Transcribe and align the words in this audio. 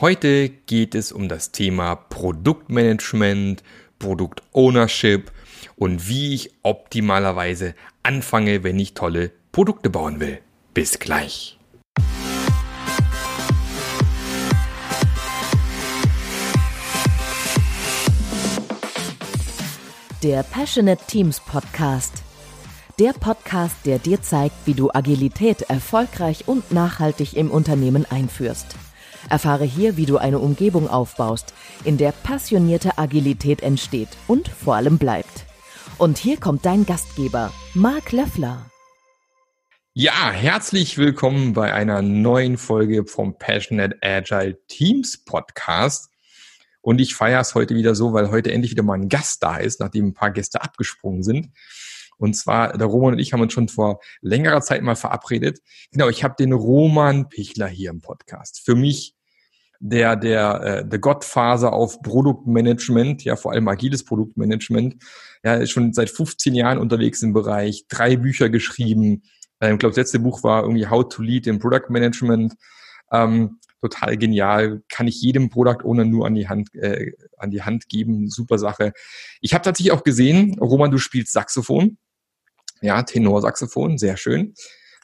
Heute 0.00 0.48
geht 0.48 0.94
es 0.94 1.12
um 1.12 1.28
das 1.28 1.52
Thema 1.52 1.94
Produktmanagement, 1.94 3.62
Produktownership 3.98 5.30
und 5.76 6.08
wie 6.08 6.34
ich 6.34 6.52
optimalerweise 6.62 7.74
anfange, 8.02 8.64
wenn 8.64 8.78
ich 8.78 8.94
tolle 8.94 9.30
Produkte 9.52 9.90
bauen 9.90 10.18
will. 10.18 10.38
Bis 10.72 11.00
gleich. 11.00 11.58
Der 20.22 20.42
Passionate 20.44 21.04
Teams 21.08 21.40
Podcast. 21.40 22.22
Der 22.98 23.12
Podcast, 23.12 23.76
der 23.84 23.98
dir 23.98 24.22
zeigt, 24.22 24.54
wie 24.64 24.74
du 24.74 24.90
Agilität 24.90 25.60
erfolgreich 25.68 26.48
und 26.48 26.72
nachhaltig 26.72 27.36
im 27.36 27.50
Unternehmen 27.50 28.06
einführst. 28.10 28.76
Erfahre 29.28 29.64
hier, 29.64 29.96
wie 29.96 30.06
du 30.06 30.18
eine 30.18 30.38
Umgebung 30.38 30.88
aufbaust, 30.88 31.52
in 31.84 31.98
der 31.98 32.12
passionierte 32.12 32.98
Agilität 32.98 33.62
entsteht 33.62 34.08
und 34.26 34.48
vor 34.48 34.76
allem 34.76 34.98
bleibt. 34.98 35.46
Und 35.98 36.18
hier 36.18 36.38
kommt 36.38 36.64
dein 36.64 36.86
Gastgeber, 36.86 37.52
Marc 37.74 38.12
Löffler. 38.12 38.70
Ja, 39.92 40.30
herzlich 40.30 40.96
willkommen 40.96 41.52
bei 41.52 41.74
einer 41.74 42.00
neuen 42.00 42.56
Folge 42.56 43.04
vom 43.04 43.36
Passionate 43.36 43.98
Agile 44.00 44.58
Teams 44.68 45.24
Podcast. 45.24 46.10
Und 46.80 47.00
ich 47.00 47.14
feiere 47.14 47.40
es 47.40 47.54
heute 47.54 47.74
wieder 47.74 47.94
so, 47.94 48.12
weil 48.12 48.30
heute 48.30 48.52
endlich 48.52 48.70
wieder 48.70 48.82
mal 48.82 48.94
ein 48.94 49.08
Gast 49.08 49.42
da 49.42 49.56
ist, 49.56 49.80
nachdem 49.80 50.06
ein 50.06 50.14
paar 50.14 50.30
Gäste 50.30 50.62
abgesprungen 50.62 51.22
sind. 51.22 51.50
Und 52.20 52.34
zwar, 52.34 52.76
der 52.76 52.86
Roman 52.86 53.14
und 53.14 53.18
ich 53.18 53.32
haben 53.32 53.40
uns 53.40 53.52
schon 53.52 53.68
vor 53.68 54.00
längerer 54.20 54.60
Zeit 54.60 54.82
mal 54.82 54.94
verabredet. 54.94 55.60
Genau, 55.90 56.08
ich 56.08 56.22
habe 56.22 56.34
den 56.38 56.52
Roman 56.52 57.28
Pichler 57.28 57.66
hier 57.66 57.90
im 57.90 58.00
Podcast. 58.00 58.60
Für 58.64 58.74
mich 58.74 59.14
der, 59.80 60.14
der, 60.14 60.60
äh, 60.60 60.88
der 60.88 60.98
Gottfaser 60.98 61.72
auf 61.72 62.02
Produktmanagement, 62.02 63.24
ja, 63.24 63.36
vor 63.36 63.52
allem 63.52 63.66
agiles 63.68 64.04
Produktmanagement. 64.04 64.96
Ja, 65.42 65.54
ist 65.54 65.70
schon 65.70 65.94
seit 65.94 66.10
15 66.10 66.54
Jahren 66.54 66.78
unterwegs 66.78 67.22
im 67.22 67.32
Bereich, 67.32 67.86
drei 67.88 68.16
Bücher 68.16 68.50
geschrieben. 68.50 69.22
Ähm, 69.60 69.74
ich 69.74 69.78
glaube, 69.78 69.92
das 69.92 69.96
letzte 69.96 70.18
Buch 70.18 70.44
war 70.44 70.62
irgendwie 70.62 70.86
How 70.86 71.08
to 71.08 71.22
Lead 71.22 71.46
in 71.46 71.58
Product 71.58 71.88
Management. 71.88 72.54
Ähm, 73.10 73.58
total 73.80 74.18
genial, 74.18 74.82
kann 74.90 75.08
ich 75.08 75.22
jedem 75.22 75.48
Product 75.48 75.84
Owner 75.84 76.04
nur 76.04 76.26
an 76.26 76.34
die 76.34 76.48
Hand 76.48 76.74
äh, 76.74 77.12
an 77.38 77.50
die 77.50 77.62
Hand 77.62 77.88
geben, 77.88 78.28
super 78.28 78.58
Sache. 78.58 78.92
Ich 79.40 79.54
habe 79.54 79.64
tatsächlich 79.64 79.92
auch 79.92 80.04
gesehen, 80.04 80.58
Roman, 80.60 80.90
du 80.90 80.98
spielst 80.98 81.32
Saxophon, 81.32 81.96
ja, 82.80 83.02
Tenorsaxophon, 83.02 83.98
sehr 83.98 84.16
schön. 84.16 84.54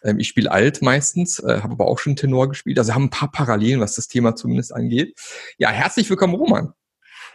Ähm, 0.03 0.19
ich 0.19 0.29
spiele 0.29 0.51
alt 0.51 0.83
meistens, 0.83 1.39
äh, 1.41 1.61
habe 1.63 1.73
aber 1.73 1.87
auch 1.87 1.99
schon 1.99 2.17
Tenor 2.17 2.49
gespielt. 2.49 2.79
Also 2.79 2.95
haben 2.95 3.05
ein 3.05 3.11
paar 3.11 3.31
Parallelen, 3.31 3.81
was 3.81 3.95
das 3.95 4.09
Thema 4.09 4.37
zumindest 4.37 4.75
angeht. 4.75 5.19
Ja, 5.59 5.71
herzlich 5.71 6.09
willkommen, 6.09 6.35
Roman. 6.35 6.73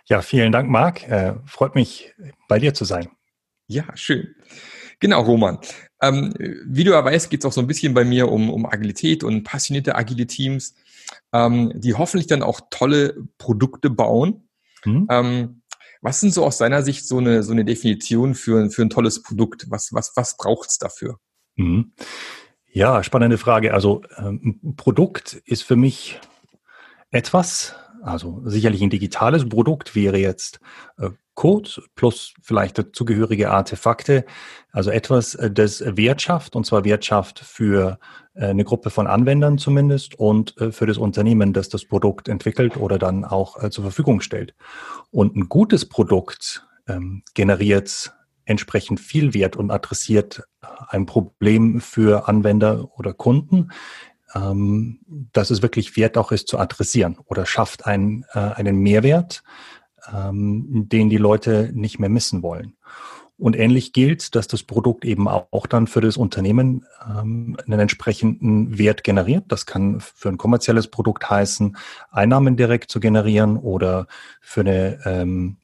Ja, 0.05 0.21
vielen 0.21 0.51
Dank, 0.51 0.69
Marc. 0.69 1.07
Äh, 1.07 1.35
freut 1.45 1.75
mich, 1.75 2.13
bei 2.47 2.59
dir 2.59 2.73
zu 2.73 2.85
sein. 2.85 3.09
Ja, 3.67 3.85
schön. 3.95 4.35
Genau, 4.99 5.21
Roman. 5.21 5.59
Ähm, 6.01 6.33
wie 6.65 6.83
du 6.83 6.91
ja 6.91 7.03
weißt, 7.03 7.29
geht 7.29 7.41
es 7.41 7.45
auch 7.45 7.53
so 7.53 7.61
ein 7.61 7.67
bisschen 7.67 7.93
bei 7.93 8.03
mir 8.03 8.31
um, 8.31 8.49
um 8.49 8.65
Agilität 8.65 9.23
und 9.23 9.43
passionierte 9.43 9.95
agile 9.95 10.27
Teams, 10.27 10.75
ähm, 11.33 11.71
die 11.75 11.93
hoffentlich 11.93 12.27
dann 12.27 12.43
auch 12.43 12.61
tolle 12.69 13.15
Produkte 13.37 13.89
bauen. 13.89 14.47
Mhm. 14.85 15.07
Ähm, 15.09 15.60
was 16.01 16.19
sind 16.19 16.33
so 16.33 16.43
aus 16.43 16.57
deiner 16.57 16.81
Sicht 16.81 17.07
so 17.07 17.19
eine, 17.19 17.43
so 17.43 17.51
eine 17.51 17.63
Definition 17.63 18.35
für, 18.35 18.69
für 18.71 18.81
ein 18.81 18.89
tolles 18.89 19.21
Produkt? 19.21 19.67
Was, 19.69 19.93
was, 19.93 20.11
was 20.15 20.35
braucht 20.35 20.69
es 20.69 20.77
dafür? 20.77 21.17
Mhm. 21.55 21.93
Ja, 22.67 23.03
spannende 23.03 23.37
Frage. 23.37 23.73
Also 23.73 24.01
ähm, 24.17 24.75
Produkt 24.77 25.41
ist 25.45 25.63
für 25.63 25.75
mich 25.75 26.19
etwas, 27.11 27.75
also 28.01 28.41
sicherlich 28.45 28.81
ein 28.81 28.89
digitales 28.89 29.47
Produkt 29.47 29.95
wäre 29.95 30.17
jetzt 30.17 30.59
äh, 30.97 31.09
Code 31.35 31.69
plus 31.95 32.33
vielleicht 32.41 32.77
dazugehörige 32.77 33.51
Artefakte, 33.51 34.25
also 34.71 34.91
etwas, 34.91 35.35
äh, 35.35 35.49
das 35.51 35.83
Wert 35.85 36.21
schafft, 36.21 36.55
und 36.55 36.65
zwar 36.65 36.83
Wert 36.83 37.05
schafft 37.05 37.39
für 37.39 37.99
äh, 38.33 38.47
eine 38.47 38.63
Gruppe 38.63 38.89
von 38.89 39.07
Anwendern 39.07 39.57
zumindest 39.57 40.15
und 40.15 40.57
äh, 40.59 40.71
für 40.71 40.85
das 40.85 40.97
Unternehmen, 40.97 41.53
das 41.53 41.69
das 41.69 41.85
Produkt 41.85 42.27
entwickelt 42.27 42.77
oder 42.77 42.97
dann 42.97 43.25
auch 43.25 43.69
zur 43.69 43.83
Verfügung 43.83 44.21
stellt. 44.21 44.53
Und 45.09 45.35
ein 45.35 45.49
gutes 45.49 45.87
Produkt 45.87 46.67
ähm, 46.87 47.23
generiert 47.33 48.13
entsprechend 48.45 48.99
viel 48.99 49.33
Wert 49.33 49.55
und 49.55 49.71
adressiert 49.71 50.43
ein 50.89 51.05
Problem 51.05 51.79
für 51.79 52.27
Anwender 52.27 52.89
oder 52.97 53.13
Kunden, 53.13 53.71
ähm, 54.35 54.99
dass 55.33 55.49
es 55.49 55.61
wirklich 55.61 55.95
wert 55.97 56.17
auch 56.17 56.31
ist 56.31 56.47
zu 56.47 56.57
adressieren 56.57 57.17
oder 57.25 57.45
schafft 57.45 57.85
einen, 57.85 58.25
äh, 58.33 58.39
einen 58.39 58.77
Mehrwert, 58.77 59.43
ähm, 60.13 60.87
den 60.89 61.09
die 61.09 61.17
Leute 61.17 61.71
nicht 61.73 61.99
mehr 61.99 62.09
missen 62.09 62.43
wollen. 62.43 62.75
Und 63.37 63.57
ähnlich 63.57 63.91
gilt, 63.91 64.35
dass 64.35 64.47
das 64.47 64.61
Produkt 64.61 65.03
eben 65.03 65.27
auch 65.27 65.65
dann 65.65 65.87
für 65.87 65.99
das 65.99 66.15
Unternehmen 66.15 66.85
ähm, 67.09 67.57
einen 67.65 67.79
entsprechenden 67.79 68.77
Wert 68.77 69.03
generiert. 69.03 69.45
Das 69.47 69.65
kann 69.65 69.99
für 69.99 70.29
ein 70.29 70.37
kommerzielles 70.37 70.87
Produkt 70.87 71.27
heißen, 71.27 71.75
Einnahmen 72.11 72.55
direkt 72.55 72.91
zu 72.91 72.99
generieren 72.99 73.57
oder 73.57 74.05
für 74.41 74.61
eine 74.61 74.99
ähm, 75.05 75.57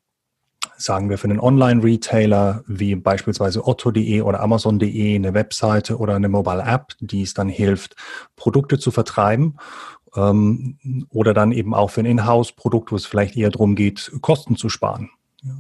sagen 0.78 1.10
wir 1.10 1.18
für 1.18 1.28
einen 1.28 1.40
Online-Retailer 1.40 2.64
wie 2.68 2.96
beispielsweise 2.96 3.68
otto.de 3.68 4.22
oder 4.22 4.40
amazon.de 4.40 5.16
eine 5.16 5.34
Webseite 5.34 5.98
oder 5.98 6.16
eine 6.16 6.30
Mobile-App, 6.30 6.94
die 7.00 7.24
es 7.24 7.34
dann 7.34 7.50
hilft, 7.50 7.96
Produkte 8.36 8.78
zu 8.78 8.92
vertreiben 8.92 9.58
oder 10.14 11.34
dann 11.34 11.52
eben 11.52 11.74
auch 11.74 11.90
für 11.90 12.02
ein 12.02 12.06
Inhouse-Produkt, 12.06 12.92
wo 12.92 12.96
es 12.96 13.06
vielleicht 13.06 13.36
eher 13.36 13.50
darum 13.50 13.76
geht, 13.76 14.12
Kosten 14.22 14.56
zu 14.56 14.70
sparen. 14.70 15.10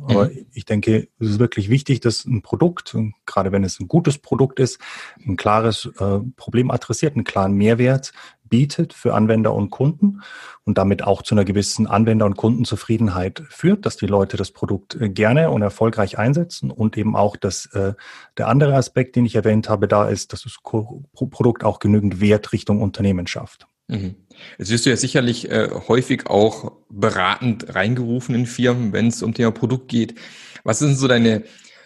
Aber 0.07 0.25
mhm. 0.25 0.45
ich 0.53 0.65
denke, 0.65 1.07
es 1.19 1.29
ist 1.29 1.39
wirklich 1.39 1.69
wichtig, 1.69 1.99
dass 1.99 2.25
ein 2.25 2.41
Produkt, 2.41 2.95
gerade 3.25 3.51
wenn 3.51 3.63
es 3.63 3.79
ein 3.79 3.87
gutes 3.87 4.17
Produkt 4.17 4.59
ist, 4.59 4.79
ein 5.25 5.37
klares 5.37 5.89
äh, 5.99 6.19
Problem 6.35 6.71
adressiert, 6.71 7.15
einen 7.15 7.23
klaren 7.23 7.53
Mehrwert 7.53 8.11
bietet 8.43 8.93
für 8.93 9.13
Anwender 9.13 9.53
und 9.53 9.69
Kunden 9.69 10.21
und 10.63 10.77
damit 10.77 11.03
auch 11.03 11.21
zu 11.21 11.35
einer 11.35 11.45
gewissen 11.45 11.85
Anwender- 11.85 12.25
und 12.25 12.37
Kundenzufriedenheit 12.37 13.43
führt, 13.49 13.85
dass 13.85 13.97
die 13.97 14.07
Leute 14.07 14.37
das 14.37 14.51
Produkt 14.51 14.95
äh, 14.95 15.09
gerne 15.09 15.51
und 15.51 15.61
erfolgreich 15.61 16.17
einsetzen 16.17 16.71
und 16.71 16.97
eben 16.97 17.15
auch, 17.15 17.35
dass 17.35 17.67
äh, 17.67 17.93
der 18.37 18.47
andere 18.47 18.75
Aspekt, 18.75 19.15
den 19.15 19.25
ich 19.25 19.35
erwähnt 19.35 19.69
habe, 19.69 19.87
da 19.87 20.07
ist, 20.07 20.33
dass 20.33 20.43
das 20.43 20.57
Produkt 20.63 21.63
auch 21.63 21.79
genügend 21.79 22.19
Wert 22.19 22.51
Richtung 22.51 22.81
Unternehmen 22.81 23.27
schafft. 23.27 23.67
Mhm. 23.87 24.15
Jetzt 24.57 24.69
wirst 24.69 24.85
du 24.85 24.89
ja 24.89 24.97
sicherlich 24.97 25.49
äh, 25.49 25.69
häufig 25.87 26.27
auch 26.27 26.73
beratend 26.89 27.73
reingerufen 27.73 28.35
in 28.35 28.45
Firmen, 28.45 28.93
wenn 28.93 29.07
es 29.07 29.23
um 29.23 29.33
Thema 29.33 29.51
Produkt 29.51 29.87
geht. 29.87 30.15
Was 30.63 30.79
sind 30.79 30.95
so 30.95 31.07
deine 31.07 31.43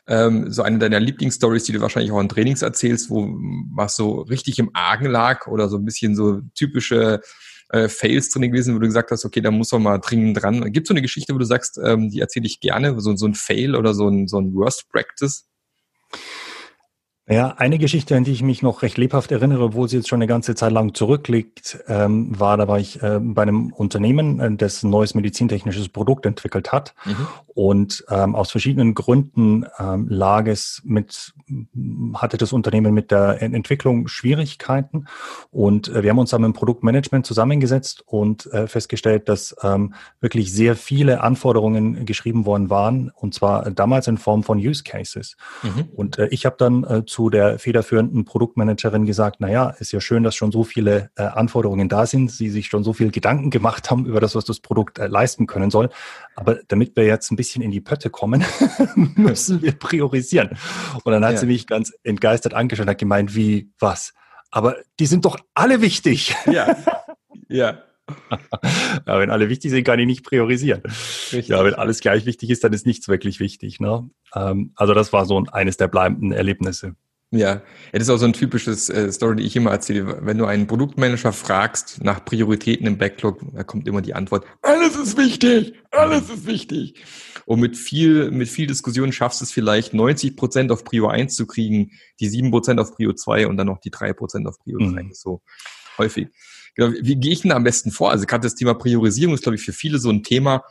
ähm, 0.07 0.51
so 0.51 0.63
eine 0.63 0.79
deiner 0.79 0.99
Lieblingsstories, 0.99 1.63
die 1.63 1.73
du 1.73 1.81
wahrscheinlich 1.81 2.11
auch 2.11 2.19
in 2.19 2.29
Trainings 2.29 2.63
erzählst, 2.63 3.09
wo 3.09 3.35
was 3.73 3.95
so 3.95 4.21
richtig 4.21 4.57
im 4.59 4.71
Argen 4.73 5.05
lag 5.05 5.47
oder 5.47 5.69
so 5.69 5.77
ein 5.77 5.85
bisschen 5.85 6.15
so 6.15 6.41
typische 6.55 7.21
äh, 7.69 7.87
Fails 7.87 8.29
drin 8.29 8.51
gewesen, 8.51 8.75
wo 8.75 8.79
du 8.79 8.87
gesagt 8.87 9.11
hast, 9.11 9.23
okay, 9.25 9.41
da 9.41 9.51
muss 9.51 9.71
man 9.71 9.83
mal 9.83 9.97
dringend 9.99 10.41
dran. 10.41 10.73
Gibt 10.73 10.85
es 10.85 10.89
so 10.89 10.93
eine 10.93 11.01
Geschichte, 11.01 11.33
wo 11.33 11.37
du 11.37 11.45
sagst, 11.45 11.79
ähm, 11.83 12.09
die 12.09 12.19
erzähle 12.19 12.47
ich 12.47 12.59
gerne, 12.59 12.99
so, 12.99 13.15
so 13.15 13.27
ein 13.27 13.35
Fail 13.35 13.75
oder 13.75 13.93
so 13.93 14.07
ein, 14.09 14.27
so 14.27 14.39
ein 14.39 14.53
Worst 14.53 14.89
Practice? 14.89 15.45
Ja, 17.31 17.55
eine 17.57 17.77
Geschichte, 17.77 18.17
an 18.17 18.25
die 18.25 18.33
ich 18.33 18.43
mich 18.43 18.61
noch 18.61 18.81
recht 18.81 18.97
lebhaft 18.97 19.31
erinnere, 19.31 19.63
obwohl 19.63 19.87
sie 19.87 19.95
jetzt 19.95 20.09
schon 20.09 20.17
eine 20.17 20.27
ganze 20.27 20.53
Zeit 20.53 20.73
lang 20.73 20.93
zurückliegt, 20.93 21.79
ähm, 21.87 22.37
war, 22.37 22.57
da 22.57 22.67
war 22.67 22.77
ich 22.77 23.01
äh, 23.01 23.19
bei 23.21 23.43
einem 23.43 23.71
Unternehmen, 23.71 24.41
äh, 24.41 24.53
das 24.57 24.83
ein 24.83 24.89
neues 24.89 25.15
medizintechnisches 25.15 25.87
Produkt 25.87 26.25
entwickelt 26.25 26.73
hat. 26.73 26.93
Mhm. 27.05 27.27
Und 27.53 28.05
ähm, 28.09 28.35
aus 28.35 28.51
verschiedenen 28.51 28.95
Gründen 28.95 29.65
ähm, 29.79 30.07
lag 30.09 30.47
es 30.47 30.81
mit, 30.83 31.33
hatte 32.15 32.37
das 32.37 32.53
Unternehmen 32.53 32.93
mit 32.93 33.11
der 33.11 33.41
Entwicklung 33.41 34.07
Schwierigkeiten. 34.07 35.05
Und 35.51 35.87
äh, 35.87 36.03
wir 36.03 36.09
haben 36.09 36.19
uns 36.19 36.31
dann 36.31 36.41
mit 36.41 36.49
dem 36.49 36.53
Produktmanagement 36.53 37.25
zusammengesetzt 37.25 38.03
und 38.05 38.45
äh, 38.47 38.67
festgestellt, 38.67 39.29
dass 39.29 39.55
ähm, 39.63 39.93
wirklich 40.19 40.51
sehr 40.51 40.75
viele 40.75 41.21
Anforderungen 41.21 42.05
geschrieben 42.05 42.45
worden 42.45 42.69
waren, 42.69 43.11
und 43.15 43.33
zwar 43.33 43.71
damals 43.71 44.07
in 44.07 44.17
Form 44.17 44.43
von 44.43 44.57
Use 44.57 44.83
Cases. 44.83 45.37
Mhm. 45.63 45.89
Und 45.93 46.17
äh, 46.19 46.27
ich 46.27 46.45
habe 46.45 46.55
dann 46.57 46.83
äh, 46.83 47.05
zu 47.21 47.29
der 47.29 47.59
federführenden 47.59 48.25
Produktmanagerin 48.25 49.05
gesagt, 49.05 49.41
naja, 49.41 49.69
ist 49.77 49.91
ja 49.91 50.01
schön, 50.01 50.23
dass 50.23 50.33
schon 50.33 50.51
so 50.51 50.63
viele 50.63 51.11
äh, 51.15 51.21
Anforderungen 51.21 51.87
da 51.87 52.07
sind, 52.07 52.31
sie 52.31 52.49
sich 52.49 52.65
schon 52.65 52.83
so 52.83 52.93
viel 52.93 53.11
Gedanken 53.11 53.51
gemacht 53.51 53.91
haben 53.91 54.07
über 54.07 54.19
das, 54.19 54.33
was 54.33 54.43
das 54.43 54.59
Produkt 54.59 54.97
äh, 54.97 55.05
leisten 55.05 55.45
können 55.45 55.69
soll. 55.69 55.89
Aber 56.35 56.57
damit 56.67 56.95
wir 56.95 57.05
jetzt 57.05 57.31
ein 57.31 57.35
bisschen 57.35 57.61
in 57.61 57.69
die 57.69 57.79
Pötte 57.79 58.09
kommen, 58.09 58.43
müssen 58.95 59.61
wir 59.61 59.73
priorisieren. 59.73 60.57
Und 61.03 61.11
dann 61.11 61.23
hat 61.23 61.33
ja. 61.33 61.37
sie 61.37 61.45
mich 61.45 61.67
ganz 61.67 61.93
entgeistert 62.01 62.55
angeschaut 62.55 62.85
und 62.85 62.89
hat 62.89 62.97
gemeint, 62.97 63.35
wie, 63.35 63.69
was? 63.77 64.13
Aber 64.49 64.77
die 64.99 65.05
sind 65.05 65.23
doch 65.25 65.37
alle 65.53 65.81
wichtig. 65.81 66.35
Ja. 66.47 66.75
Ja. 67.49 67.83
ja, 69.05 69.19
wenn 69.19 69.29
alle 69.29 69.47
wichtig 69.47 69.69
sind, 69.69 69.83
kann 69.83 69.99
ich 69.99 70.07
nicht 70.07 70.25
priorisieren. 70.25 70.81
Richtig. 70.83 71.49
Ja, 71.49 71.63
wenn 71.63 71.75
alles 71.75 71.99
gleich 71.99 72.25
wichtig 72.25 72.49
ist, 72.49 72.63
dann 72.63 72.73
ist 72.73 72.87
nichts 72.87 73.07
wirklich 73.07 73.39
wichtig. 73.39 73.79
Ne? 73.79 74.09
Ähm, 74.33 74.71
also 74.75 74.95
das 74.95 75.13
war 75.13 75.25
so 75.27 75.43
eines 75.51 75.77
der 75.77 75.87
bleibenden 75.87 76.31
Erlebnisse. 76.31 76.95
Ja, 77.33 77.61
das 77.93 78.03
ist 78.03 78.09
auch 78.09 78.17
so 78.17 78.25
ein 78.25 78.33
typisches 78.33 78.89
äh, 78.89 79.09
Story, 79.09 79.37
die 79.37 79.43
ich 79.43 79.55
immer 79.55 79.71
erzähle. 79.71 80.17
Wenn 80.21 80.37
du 80.37 80.45
einen 80.45 80.67
Produktmanager 80.67 81.31
fragst 81.31 82.03
nach 82.03 82.25
Prioritäten 82.25 82.85
im 82.85 82.97
Backlog, 82.97 83.39
da 83.53 83.63
kommt 83.63 83.87
immer 83.87 84.01
die 84.01 84.13
Antwort, 84.13 84.45
alles 84.61 84.97
ist 84.97 85.17
wichtig, 85.17 85.73
alles 85.91 86.29
ist 86.29 86.45
wichtig. 86.45 87.01
Und 87.45 87.61
mit 87.61 87.77
viel, 87.77 88.31
mit 88.31 88.49
viel 88.49 88.67
Diskussion 88.67 89.13
schaffst 89.13 89.39
du 89.39 89.45
es 89.45 89.51
vielleicht 89.51 89.93
90 89.93 90.35
Prozent 90.35 90.71
auf 90.73 90.83
Prio 90.83 91.07
1 91.07 91.33
zu 91.33 91.47
kriegen, 91.47 91.91
die 92.19 92.27
7 92.27 92.51
Prozent 92.51 92.81
auf 92.81 92.93
Prio 92.95 93.13
2 93.13 93.47
und 93.47 93.55
dann 93.55 93.67
noch 93.67 93.79
die 93.79 93.91
3 93.91 94.11
Prozent 94.11 94.45
auf 94.45 94.59
Prio 94.59 94.79
3. 94.79 95.03
Mhm. 95.03 95.13
So 95.13 95.41
häufig. 95.97 96.27
Genau, 96.75 96.93
wie, 97.01 97.15
gehe 97.15 97.31
ich 97.31 97.41
denn 97.41 97.53
am 97.53 97.63
besten 97.63 97.91
vor? 97.91 98.11
Also 98.11 98.25
gerade 98.25 98.43
das 98.43 98.55
Thema 98.55 98.73
Priorisierung 98.73 99.35
ist, 99.35 99.43
glaube 99.43 99.55
ich, 99.55 99.61
für 99.61 99.73
viele 99.73 99.99
so 99.99 100.09
ein 100.09 100.23
Thema. 100.23 100.65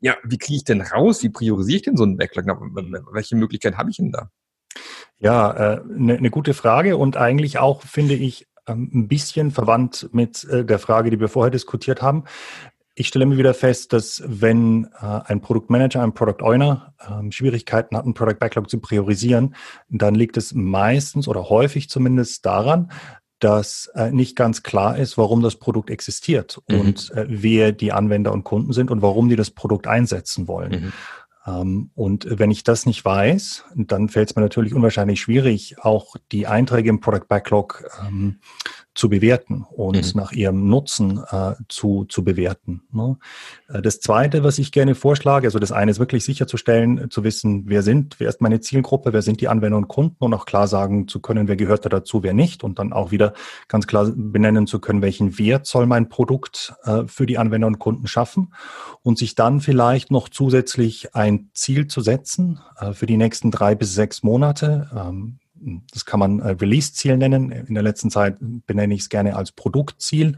Ja, 0.00 0.16
wie 0.24 0.38
kriege 0.38 0.58
ich 0.58 0.64
denn 0.64 0.82
raus? 0.82 1.24
Wie 1.24 1.30
priorisiere 1.30 1.76
ich 1.76 1.82
denn 1.82 1.96
so 1.96 2.04
einen 2.04 2.16
Backlog? 2.16 2.46
welche 3.12 3.34
Möglichkeit 3.34 3.76
habe 3.76 3.90
ich 3.90 3.96
denn 3.96 4.12
da? 4.12 4.30
Ja, 5.18 5.50
eine 5.50 5.74
äh, 5.74 5.80
ne, 5.86 6.20
ne 6.20 6.30
gute 6.30 6.54
Frage 6.54 6.96
und 6.96 7.16
eigentlich 7.16 7.58
auch, 7.58 7.82
finde 7.82 8.14
ich, 8.14 8.46
ähm, 8.66 8.90
ein 8.92 9.08
bisschen 9.08 9.50
verwandt 9.50 10.08
mit 10.12 10.44
äh, 10.44 10.64
der 10.64 10.78
Frage, 10.78 11.10
die 11.10 11.20
wir 11.20 11.28
vorher 11.28 11.50
diskutiert 11.50 12.02
haben. 12.02 12.24
Ich 12.98 13.08
stelle 13.08 13.26
mir 13.26 13.36
wieder 13.36 13.54
fest, 13.54 13.92
dass 13.92 14.22
wenn 14.26 14.88
äh, 15.00 15.20
ein 15.26 15.40
Produktmanager, 15.40 16.02
ein 16.02 16.14
Product 16.14 16.42
Owner 16.42 16.94
ähm, 17.08 17.30
Schwierigkeiten 17.30 17.96
hat, 17.96 18.04
einen 18.04 18.14
Product 18.14 18.38
Backlog 18.38 18.70
zu 18.70 18.80
priorisieren, 18.80 19.54
dann 19.88 20.14
liegt 20.14 20.36
es 20.36 20.54
meistens 20.54 21.28
oder 21.28 21.48
häufig 21.48 21.90
zumindest 21.90 22.46
daran, 22.46 22.90
dass 23.38 23.90
äh, 23.94 24.10
nicht 24.10 24.34
ganz 24.34 24.62
klar 24.62 24.96
ist, 24.96 25.18
warum 25.18 25.42
das 25.42 25.56
Produkt 25.56 25.90
existiert 25.90 26.60
mhm. 26.68 26.80
und 26.80 27.10
äh, 27.12 27.26
wer 27.28 27.72
die 27.72 27.92
Anwender 27.92 28.32
und 28.32 28.44
Kunden 28.44 28.72
sind 28.72 28.90
und 28.90 29.02
warum 29.02 29.28
die 29.28 29.36
das 29.36 29.50
Produkt 29.50 29.86
einsetzen 29.86 30.48
wollen. 30.48 30.70
Mhm. 30.72 30.92
Ähm, 31.46 31.90
und 31.94 32.26
wenn 32.28 32.50
ich 32.50 32.64
das 32.64 32.86
nicht 32.86 33.04
weiß, 33.04 33.64
dann 33.76 34.08
fällt 34.08 34.30
es 34.30 34.36
mir 34.36 34.42
natürlich 34.42 34.74
unwahrscheinlich 34.74 35.20
schwierig, 35.20 35.76
auch 35.80 36.16
die 36.32 36.46
Einträge 36.46 36.90
im 36.90 37.00
Product 37.00 37.26
Backlog 37.28 37.84
ähm, 38.06 38.40
zu 38.96 39.10
bewerten 39.10 39.64
und 39.70 39.96
mhm. 39.96 40.20
nach 40.20 40.32
ihrem 40.32 40.68
Nutzen 40.68 41.22
äh, 41.30 41.54
zu, 41.68 42.06
zu 42.08 42.24
bewerten. 42.24 42.82
Ne? 42.90 43.18
Äh, 43.68 43.82
das 43.82 44.00
Zweite, 44.00 44.42
was 44.42 44.58
ich 44.58 44.72
gerne 44.72 44.94
vorschlage, 44.94 45.46
also 45.46 45.58
das 45.58 45.70
eine 45.70 45.90
ist 45.90 45.98
wirklich 45.98 46.24
sicherzustellen, 46.24 47.10
zu 47.10 47.22
wissen, 47.22 47.64
wer 47.66 47.82
sind, 47.82 48.18
wer 48.18 48.30
ist 48.30 48.40
meine 48.40 48.60
Zielgruppe, 48.60 49.12
wer 49.12 49.20
sind 49.20 49.42
die 49.42 49.48
Anwender 49.48 49.76
und 49.76 49.88
Kunden 49.88 50.16
und 50.24 50.32
auch 50.32 50.46
klar 50.46 50.66
sagen 50.66 51.08
zu 51.08 51.20
können, 51.20 51.46
wer 51.46 51.56
gehört 51.56 51.84
da 51.84 51.90
dazu, 51.90 52.22
wer 52.22 52.32
nicht 52.32 52.64
und 52.64 52.78
dann 52.78 52.94
auch 52.94 53.10
wieder 53.10 53.34
ganz 53.68 53.86
klar 53.86 54.10
benennen 54.16 54.66
zu 54.66 54.80
können, 54.80 55.02
welchen 55.02 55.38
Wert 55.38 55.66
soll 55.66 55.86
mein 55.86 56.08
Produkt 56.08 56.74
äh, 56.84 57.02
für 57.06 57.26
die 57.26 57.36
Anwender 57.36 57.66
und 57.66 57.78
Kunden 57.78 58.06
schaffen 58.06 58.54
und 59.02 59.18
sich 59.18 59.34
dann 59.34 59.60
vielleicht 59.60 60.10
noch 60.10 60.30
zusätzlich 60.30 61.14
ein 61.14 61.50
Ziel 61.52 61.86
zu 61.86 62.00
setzen 62.00 62.60
äh, 62.78 62.94
für 62.94 63.04
die 63.04 63.18
nächsten 63.18 63.50
drei 63.50 63.74
bis 63.74 63.94
sechs 63.94 64.22
Monate. 64.22 64.88
Ähm, 64.96 65.38
das 65.92 66.04
kann 66.04 66.20
man 66.20 66.40
äh, 66.40 66.50
Release-Ziel 66.50 67.16
nennen. 67.16 67.50
In 67.50 67.74
der 67.74 67.82
letzten 67.82 68.10
Zeit 68.10 68.36
benenne 68.40 68.94
ich 68.94 69.02
es 69.02 69.08
gerne 69.08 69.36
als 69.36 69.52
Produktziel. 69.52 70.36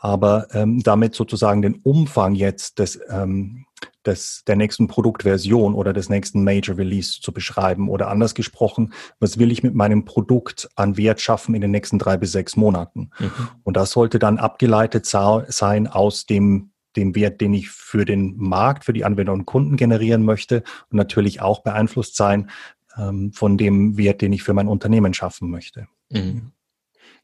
Aber 0.00 0.48
ähm, 0.52 0.82
damit 0.82 1.14
sozusagen 1.14 1.62
den 1.62 1.76
Umfang 1.76 2.34
jetzt 2.34 2.80
des, 2.80 2.98
ähm, 3.08 3.66
des, 4.04 4.42
der 4.46 4.56
nächsten 4.56 4.88
Produktversion 4.88 5.74
oder 5.74 5.92
des 5.92 6.08
nächsten 6.08 6.42
Major 6.42 6.76
Release 6.76 7.20
zu 7.20 7.32
beschreiben. 7.32 7.88
Oder 7.88 8.08
anders 8.08 8.34
gesprochen, 8.34 8.92
was 9.20 9.38
will 9.38 9.52
ich 9.52 9.62
mit 9.62 9.74
meinem 9.74 10.04
Produkt 10.04 10.68
an 10.74 10.96
Wert 10.96 11.20
schaffen 11.20 11.54
in 11.54 11.60
den 11.60 11.70
nächsten 11.70 12.00
drei 12.00 12.16
bis 12.16 12.32
sechs 12.32 12.56
Monaten? 12.56 13.10
Mhm. 13.20 13.30
Und 13.62 13.76
das 13.76 13.92
sollte 13.92 14.18
dann 14.18 14.38
abgeleitet 14.38 15.06
sein 15.06 15.86
aus 15.86 16.26
dem 16.26 16.72
dem 16.96 17.14
Wert, 17.14 17.40
den 17.40 17.54
ich 17.54 17.70
für 17.70 18.04
den 18.04 18.36
Markt, 18.36 18.84
für 18.84 18.92
die 18.92 19.04
Anwender 19.04 19.32
und 19.32 19.46
Kunden 19.46 19.76
generieren 19.76 20.24
möchte 20.24 20.62
und 20.90 20.96
natürlich 20.98 21.40
auch 21.40 21.62
beeinflusst 21.62 22.16
sein 22.16 22.50
ähm, 22.98 23.32
von 23.32 23.58
dem 23.58 23.96
Wert, 23.96 24.22
den 24.22 24.32
ich 24.32 24.42
für 24.42 24.54
mein 24.54 24.68
Unternehmen 24.68 25.14
schaffen 25.14 25.50
möchte. 25.50 25.86
Mhm. 26.10 26.52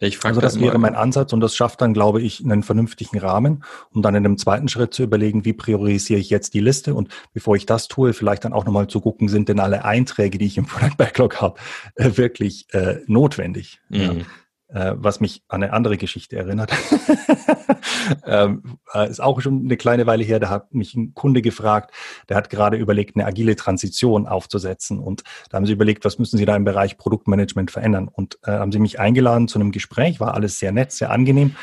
Ich 0.00 0.25
also 0.25 0.41
das, 0.41 0.55
das 0.55 0.62
wäre 0.62 0.79
mein 0.79 0.94
Ansatz 0.94 1.32
und 1.32 1.41
das 1.41 1.56
schafft 1.56 1.81
dann, 1.81 1.93
glaube 1.93 2.23
ich, 2.23 2.44
einen 2.44 2.62
vernünftigen 2.62 3.19
Rahmen, 3.19 3.65
um 3.91 4.00
dann 4.00 4.15
in 4.15 4.25
einem 4.25 4.38
zweiten 4.38 4.69
Schritt 4.69 4.94
zu 4.94 5.03
überlegen, 5.03 5.44
wie 5.44 5.53
priorisiere 5.53 6.20
ich 6.20 6.31
jetzt 6.31 6.55
die 6.55 6.61
Liste 6.61 6.94
und 6.94 7.09
bevor 7.32 7.56
ich 7.56 7.67
das 7.67 7.88
tue, 7.88 8.12
vielleicht 8.12 8.44
dann 8.44 8.53
auch 8.53 8.65
nochmal 8.65 8.87
zu 8.87 9.00
gucken, 9.00 9.29
sind 9.29 9.49
denn 9.49 9.59
alle 9.59 9.85
Einträge, 9.85 10.38
die 10.38 10.47
ich 10.47 10.56
im 10.56 10.67
Product 10.67 10.97
Backlog 10.97 11.41
habe, 11.41 11.59
äh, 11.97 12.17
wirklich 12.17 12.73
äh, 12.73 13.00
notwendig. 13.06 13.81
Mhm. 13.88 14.00
Ja 14.00 14.12
äh, 14.69 14.93
was 14.97 15.20
mich 15.20 15.43
an 15.49 15.62
eine 15.62 15.73
andere 15.73 15.97
Geschichte 15.97 16.37
erinnert. 16.37 16.73
ähm, 18.26 18.79
äh, 18.94 19.09
ist 19.09 19.20
auch 19.20 19.41
schon 19.41 19.65
eine 19.65 19.76
kleine 19.76 20.06
Weile 20.06 20.25
her, 20.25 20.41
da 20.41 20.50
hat 20.50 20.75
mich 20.75 20.94
ein 20.94 21.15
Kunde 21.15 21.43
gefragt, 21.43 21.93
der 22.29 22.37
hat 22.37 22.50
gerade 22.50 22.76
überlegt, 22.76 23.17
eine 23.17 23.26
agile 23.26 23.56
Transition 23.56 24.26
aufzusetzen. 24.26 24.99
Und 24.99 25.23
da 25.50 25.56
haben 25.56 25.67
sie 25.67 25.73
überlegt, 25.73 26.05
was 26.05 26.19
müssen 26.19 26.37
sie 26.37 26.44
da 26.44 26.55
im 26.56 26.65
Bereich 26.65 26.99
Produktmanagement 26.99 27.70
verändern. 27.70 28.09
Und 28.09 28.38
äh, 28.44 28.53
haben 28.53 28.73
sie 28.73 28.79
mich 28.79 29.00
eingeladen 29.00 29.49
zu 29.49 29.59
einem 29.59 29.73
Gespräch, 29.73 30.20
war 30.20 30.35
alles 30.35 30.59
sehr 30.59 30.73
nett, 30.73 30.93
sehr 30.93 31.11
angenehm. 31.11 31.56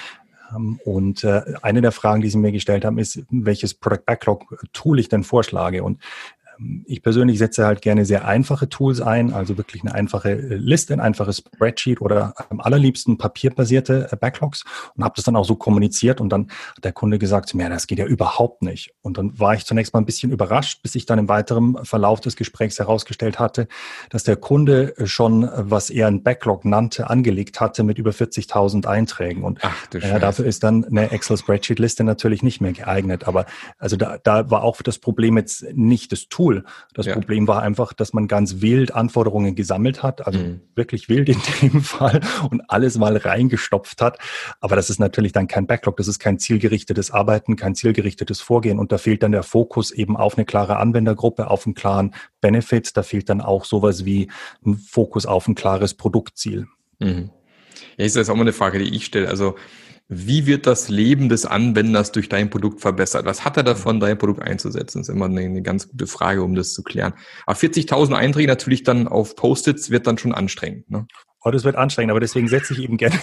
Ähm, 0.56 0.80
und 0.84 1.24
äh, 1.24 1.42
eine 1.62 1.81
der 1.81 1.92
Fragen, 1.92 2.22
die 2.22 2.30
Sie 2.30 2.38
mir 2.38 2.52
gestellt 2.52 2.86
haben, 2.86 2.98
ist, 2.98 3.24
welches 3.30 3.74
Product 3.74 4.06
Backlog 4.06 4.46
Tool 4.74 5.00
ich 5.00 5.10
denn 5.10 5.24
vorschlage. 5.24 5.84
Und 5.84 6.02
ich 6.86 7.02
persönlich 7.02 7.38
setze 7.38 7.66
halt 7.66 7.81
gerne 7.81 8.06
sehr 8.06 8.25
einfache 8.25 8.69
Tools 8.69 9.02
ein, 9.02 9.34
also 9.34 9.57
wirklich 9.57 9.84
eine 9.84 9.94
einfache 9.94 10.31
äh, 10.31 10.56
Liste, 10.56 10.94
ein 10.94 11.00
einfaches 11.00 11.38
Spreadsheet 11.38 12.02
oder 12.02 12.34
am 12.50 12.60
allerliebsten 12.60 13.18
papierbasierte 13.18 14.10
äh, 14.12 14.16
Backlogs 14.16 14.63
und 14.96 15.04
habe 15.04 15.13
das 15.16 15.25
dann 15.25 15.36
auch 15.36 15.46
so 15.46 15.56
kommuniziert 15.56 16.22
und 16.22 16.30
dann 16.30 16.48
hat 16.75 16.84
der 16.84 16.92
Kunde 16.92 17.19
gesagt, 17.19 17.54
ja, 17.54 17.69
das 17.69 17.88
geht 17.88 18.00
ja 18.00 18.06
überhaupt 18.06 18.62
nicht. 18.62 18.94
Und 19.02 19.18
dann 19.18 19.40
war 19.40 19.54
ich 19.54 19.66
zunächst 19.66 19.94
mal 19.94 20.00
ein 20.00 20.06
bisschen 20.06 20.31
überrascht, 20.31 20.81
bis 20.81 20.96
ich 20.96 21.06
dann 21.06 21.19
im 21.19 21.30
weiteren 21.30 21.84
Verlauf 21.86 22.22
des 22.22 22.36
Gesprächs 22.36 22.80
herausgestellt 22.80 23.40
hatte, 23.40 23.68
dass 24.10 24.24
der 24.24 24.36
Kunde 24.36 24.98
äh, 24.98 25.07
schon, 25.07 25.50
was 25.56 25.90
er 25.90 26.07
ein 26.07 26.24
Backlog 26.24 26.66
nannte, 26.66 27.10
angelegt 27.10 27.60
hatte 27.60 27.84
mit 27.84 27.98
über 27.98 28.12
40.000 28.12 28.86
Einträgen. 28.86 29.44
Und 29.44 29.60
Ach, 29.62 29.94
äh, 29.94 30.19
dafür 30.19 30.46
ist 30.46 30.63
dann 30.63 30.86
eine 30.86 31.12
Excel-Spreadsheet-Liste 31.12 32.04
natürlich 32.04 32.44
nicht 32.44 32.62
mehr 32.62 32.74
geeignet. 32.74 33.28
Aber 33.28 33.46
also 33.78 33.96
da, 33.96 34.18
da 34.18 34.50
war 34.50 34.63
auch 34.63 34.81
das 34.81 35.00
Problem 35.00 35.38
jetzt 35.38 35.66
nicht 35.74 36.12
das 36.12 36.28
Tool, 36.28 36.44
Tool. 36.45 36.63
Das 36.94 37.07
ja. 37.07 37.13
Problem 37.13 37.47
war 37.47 37.63
einfach, 37.63 37.92
dass 37.94 38.13
man 38.13 38.27
ganz 38.27 38.62
wild 38.62 38.94
Anforderungen 38.94 39.56
gesammelt 39.56 40.03
hat, 40.03 40.27
also 40.27 40.38
mhm. 40.38 40.62
wirklich 40.75 41.09
wild 41.09 41.27
in 41.30 41.42
dem 41.62 41.81
Fall 41.81 42.21
und 42.51 42.62
alles 42.69 42.97
mal 43.00 43.18
reingestopft 43.18 44.00
hat. 44.01 44.19
Aber 44.59 44.75
das 44.75 44.92
ist 44.92 45.00
natürlich 45.00 45.31
dann 45.31 45.47
kein 45.47 45.65
Backlog, 45.65 45.97
das 45.97 46.07
ist 46.07 46.19
kein 46.19 46.38
zielgerichtetes 46.38 47.09
Arbeiten, 47.09 47.56
kein 47.56 47.74
zielgerichtetes 47.74 48.42
Vorgehen 48.42 48.77
und 48.77 48.92
da 48.92 49.00
fehlt 49.00 49.24
dann 49.24 49.31
der 49.31 49.42
Fokus 49.42 49.89
eben 49.89 50.18
auf 50.18 50.38
eine 50.38 50.45
klare 50.45 50.77
Anwendergruppe, 50.77 51.50
auf 51.50 51.65
einen 51.65 51.74
klaren 51.74 52.13
Benefit. 52.42 52.95
Da 52.95 53.01
fehlt 53.01 53.30
dann 53.30 53.42
auch 53.42 53.65
sowas 53.65 54.06
wie 54.06 54.30
ein 54.65 54.75
Fokus 54.75 55.25
auf 55.25 55.47
ein 55.47 55.56
klares 55.56 55.95
Produktziel. 55.95 56.68
Mhm. 57.00 57.31
Ja, 57.97 58.06
ist 58.06 58.15
das 58.15 58.30
auch 58.30 58.36
mal 58.36 58.42
eine 58.42 58.53
Frage, 58.53 58.77
die 58.77 58.95
ich 58.95 59.06
stelle. 59.06 59.30
Also 59.30 59.56
wie 60.07 60.46
wird 60.46 60.68
das 60.68 60.88
Leben 60.88 61.30
des 61.30 61.46
Anwenders 61.46 62.12
durch 62.12 62.30
dein 62.30 62.50
Produkt 62.50 62.81
verbessert? 62.81 63.25
Was 63.25 63.44
hat 63.44 63.57
er 63.57 63.63
davon, 63.63 64.00
dein 64.00 64.18
Produkt 64.18 64.42
einzusetzen? 64.42 65.00
Das 65.00 65.09
ist 65.09 65.16
immer 65.16 65.26
eine, 65.26 65.42
eine 65.42 65.64
ganz 65.64 65.90
gute 65.90 66.06
Frage, 66.06 66.44
um 66.44 66.54
das 66.54 66.74
zu 66.74 66.83
klären. 66.83 67.14
Aber 67.45 67.57
40.000 67.57 68.14
Einträge 68.14 68.47
natürlich 68.47 68.83
dann 68.83 69.07
auf 69.07 69.35
Post-its 69.35 69.90
wird 69.90 70.06
dann 70.06 70.18
schon 70.18 70.33
anstrengend. 70.33 70.90
Ne? 70.92 71.07
Oh, 71.44 71.50
das 71.50 71.64
wird 71.64 71.76
anstrengend, 71.76 72.12
aber 72.12 72.19
deswegen 72.19 72.47
setze 72.47 72.74
ich 72.74 72.83
eben 72.83 72.97
gerne. 72.97 73.19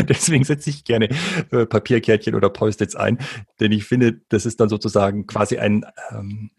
deswegen 0.08 0.44
setze 0.44 0.68
ich 0.68 0.84
gerne 0.84 1.08
äh, 1.50 1.64
Papierkärtchen 1.64 2.34
oder 2.34 2.50
Post-its 2.50 2.94
ein, 2.94 3.18
denn 3.60 3.72
ich 3.72 3.84
finde, 3.84 4.20
das 4.28 4.44
ist 4.44 4.60
dann 4.60 4.68
sozusagen 4.68 5.26
quasi 5.26 5.58
ein 5.58 5.84
ähm, 6.10 6.50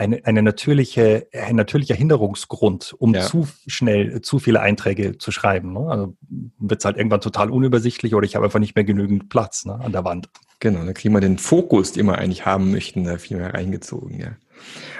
eine, 0.00 0.24
eine 0.24 0.42
natürliche, 0.42 1.28
ein 1.32 1.56
natürlicher 1.56 1.94
Hinderungsgrund, 1.94 2.94
um 2.98 3.14
ja. 3.14 3.20
zu 3.20 3.46
schnell 3.66 4.22
zu 4.22 4.38
viele 4.38 4.60
Einträge 4.60 5.18
zu 5.18 5.30
schreiben. 5.30 5.74
Ne? 5.74 5.80
Also 5.80 6.16
wird 6.58 6.80
es 6.80 6.84
halt 6.86 6.96
irgendwann 6.96 7.20
total 7.20 7.50
unübersichtlich 7.50 8.14
oder 8.14 8.24
ich 8.24 8.34
habe 8.34 8.46
einfach 8.46 8.60
nicht 8.60 8.74
mehr 8.74 8.84
genügend 8.84 9.28
Platz 9.28 9.66
ne, 9.66 9.74
an 9.74 9.92
der 9.92 10.04
Wand. 10.04 10.30
Genau, 10.58 10.82
dann 10.82 10.94
kriegen 10.94 11.12
wir 11.12 11.20
den 11.20 11.36
Fokus, 11.36 11.92
den 11.92 12.06
wir 12.06 12.16
eigentlich 12.16 12.46
haben 12.46 12.70
möchten, 12.70 13.04
da 13.04 13.18
viel 13.18 13.36
mehr 13.36 13.52
reingezogen. 13.52 14.18
Ja. 14.18 14.36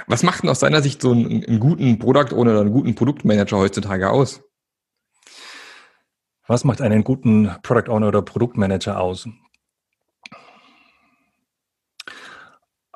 Was 0.07 0.23
macht 0.23 0.42
denn 0.42 0.50
aus 0.50 0.61
deiner 0.61 0.83
Sicht 0.83 1.00
so 1.00 1.12
einen, 1.12 1.45
einen 1.45 1.61
guten 1.61 1.99
Product 1.99 2.35
oder 2.35 2.61
einen 2.61 2.73
guten 2.73 2.95
Produktmanager 2.95 3.57
heutzutage 3.57 4.11
aus? 4.11 4.42
Was 6.47 6.64
macht 6.64 6.83
einen 6.83 7.04
guten 7.04 7.50
Product 7.62 7.90
Owner 7.90 8.09
oder 8.09 8.21
Produktmanager 8.21 9.00
aus? 9.00 9.26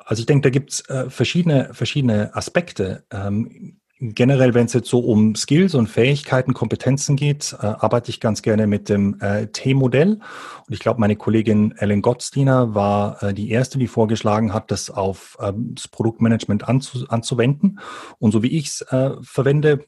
Also 0.05 0.21
ich 0.21 0.27
denke, 0.27 0.43
da 0.43 0.49
gibt's 0.51 0.87
äh, 0.87 1.09
verschiedene, 1.09 1.73
verschiedene 1.73 2.33
Aspekte. 2.35 3.05
Ähm, 3.11 3.81
Generell, 3.97 4.53
wenn 4.53 4.65
es 4.65 4.73
jetzt 4.73 4.89
so 4.89 4.99
um 4.99 5.35
Skills 5.35 5.73
und 5.73 5.87
Fähigkeiten, 5.87 6.53
Kompetenzen 6.53 7.15
geht, 7.15 7.55
äh, 7.61 7.65
arbeite 7.65 8.09
ich 8.09 8.19
ganz 8.19 8.41
gerne 8.41 8.67
mit 8.67 8.89
dem 8.89 9.17
äh, 9.21 9.47
T-Modell. 9.47 10.19
Und 10.67 10.73
ich 10.73 10.79
glaube, 10.79 10.99
meine 10.99 11.15
Kollegin 11.15 11.73
Ellen 11.77 12.01
Gottsteiner 12.01 12.75
war 12.75 13.23
äh, 13.23 13.33
die 13.33 13.49
erste, 13.49 13.79
die 13.79 13.87
vorgeschlagen 13.87 14.53
hat, 14.53 14.69
das 14.69 14.89
auf 14.89 15.37
ähm, 15.39 15.75
das 15.75 15.87
Produktmanagement 15.87 16.67
anzu 16.67 17.07
anzuwenden. 17.07 17.79
Und 18.19 18.33
so 18.33 18.43
wie 18.43 18.57
ich 18.57 18.67
es 18.67 18.81
äh, 18.81 19.11
verwende, 19.21 19.85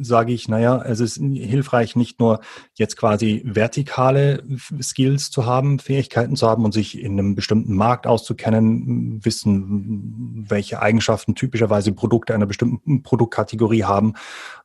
sage 0.00 0.32
ich, 0.32 0.48
naja, 0.48 0.80
es 0.86 1.00
ist 1.00 1.16
hilfreich, 1.16 1.96
nicht 1.96 2.20
nur 2.20 2.42
jetzt 2.74 2.96
quasi 2.96 3.42
vertikale 3.44 4.44
Skills 4.80 5.32
zu 5.32 5.44
haben, 5.44 5.80
Fähigkeiten 5.80 6.36
zu 6.36 6.48
haben 6.48 6.64
und 6.64 6.72
sich 6.72 6.96
in 7.00 7.18
einem 7.18 7.34
bestimmten 7.34 7.74
Markt 7.74 8.06
auszukennen, 8.06 9.24
wissen, 9.24 10.46
welche 10.48 10.80
Eigenschaften 10.80 11.34
typischerweise 11.34 11.90
Produkte 11.90 12.32
einer 12.32 12.46
bestimmten 12.46 13.02
Produkt 13.02 13.39
Produktkategorie 13.40 13.84
haben, 13.84 14.14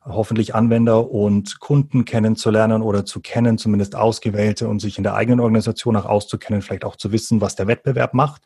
hoffentlich 0.04 0.54
Anwender 0.54 1.10
und 1.10 1.58
Kunden 1.58 2.04
kennenzulernen 2.04 2.82
oder 2.82 3.04
zu 3.04 3.20
kennen, 3.20 3.58
zumindest 3.58 3.96
ausgewählte 3.96 4.68
und 4.68 4.80
sich 4.80 4.98
in 4.98 5.04
der 5.04 5.14
eigenen 5.14 5.40
Organisation 5.40 5.96
auch 5.96 6.06
auszukennen, 6.06 6.62
vielleicht 6.62 6.84
auch 6.84 6.96
zu 6.96 7.10
wissen, 7.12 7.40
was 7.40 7.56
der 7.56 7.66
Wettbewerb 7.66 8.14
macht, 8.14 8.42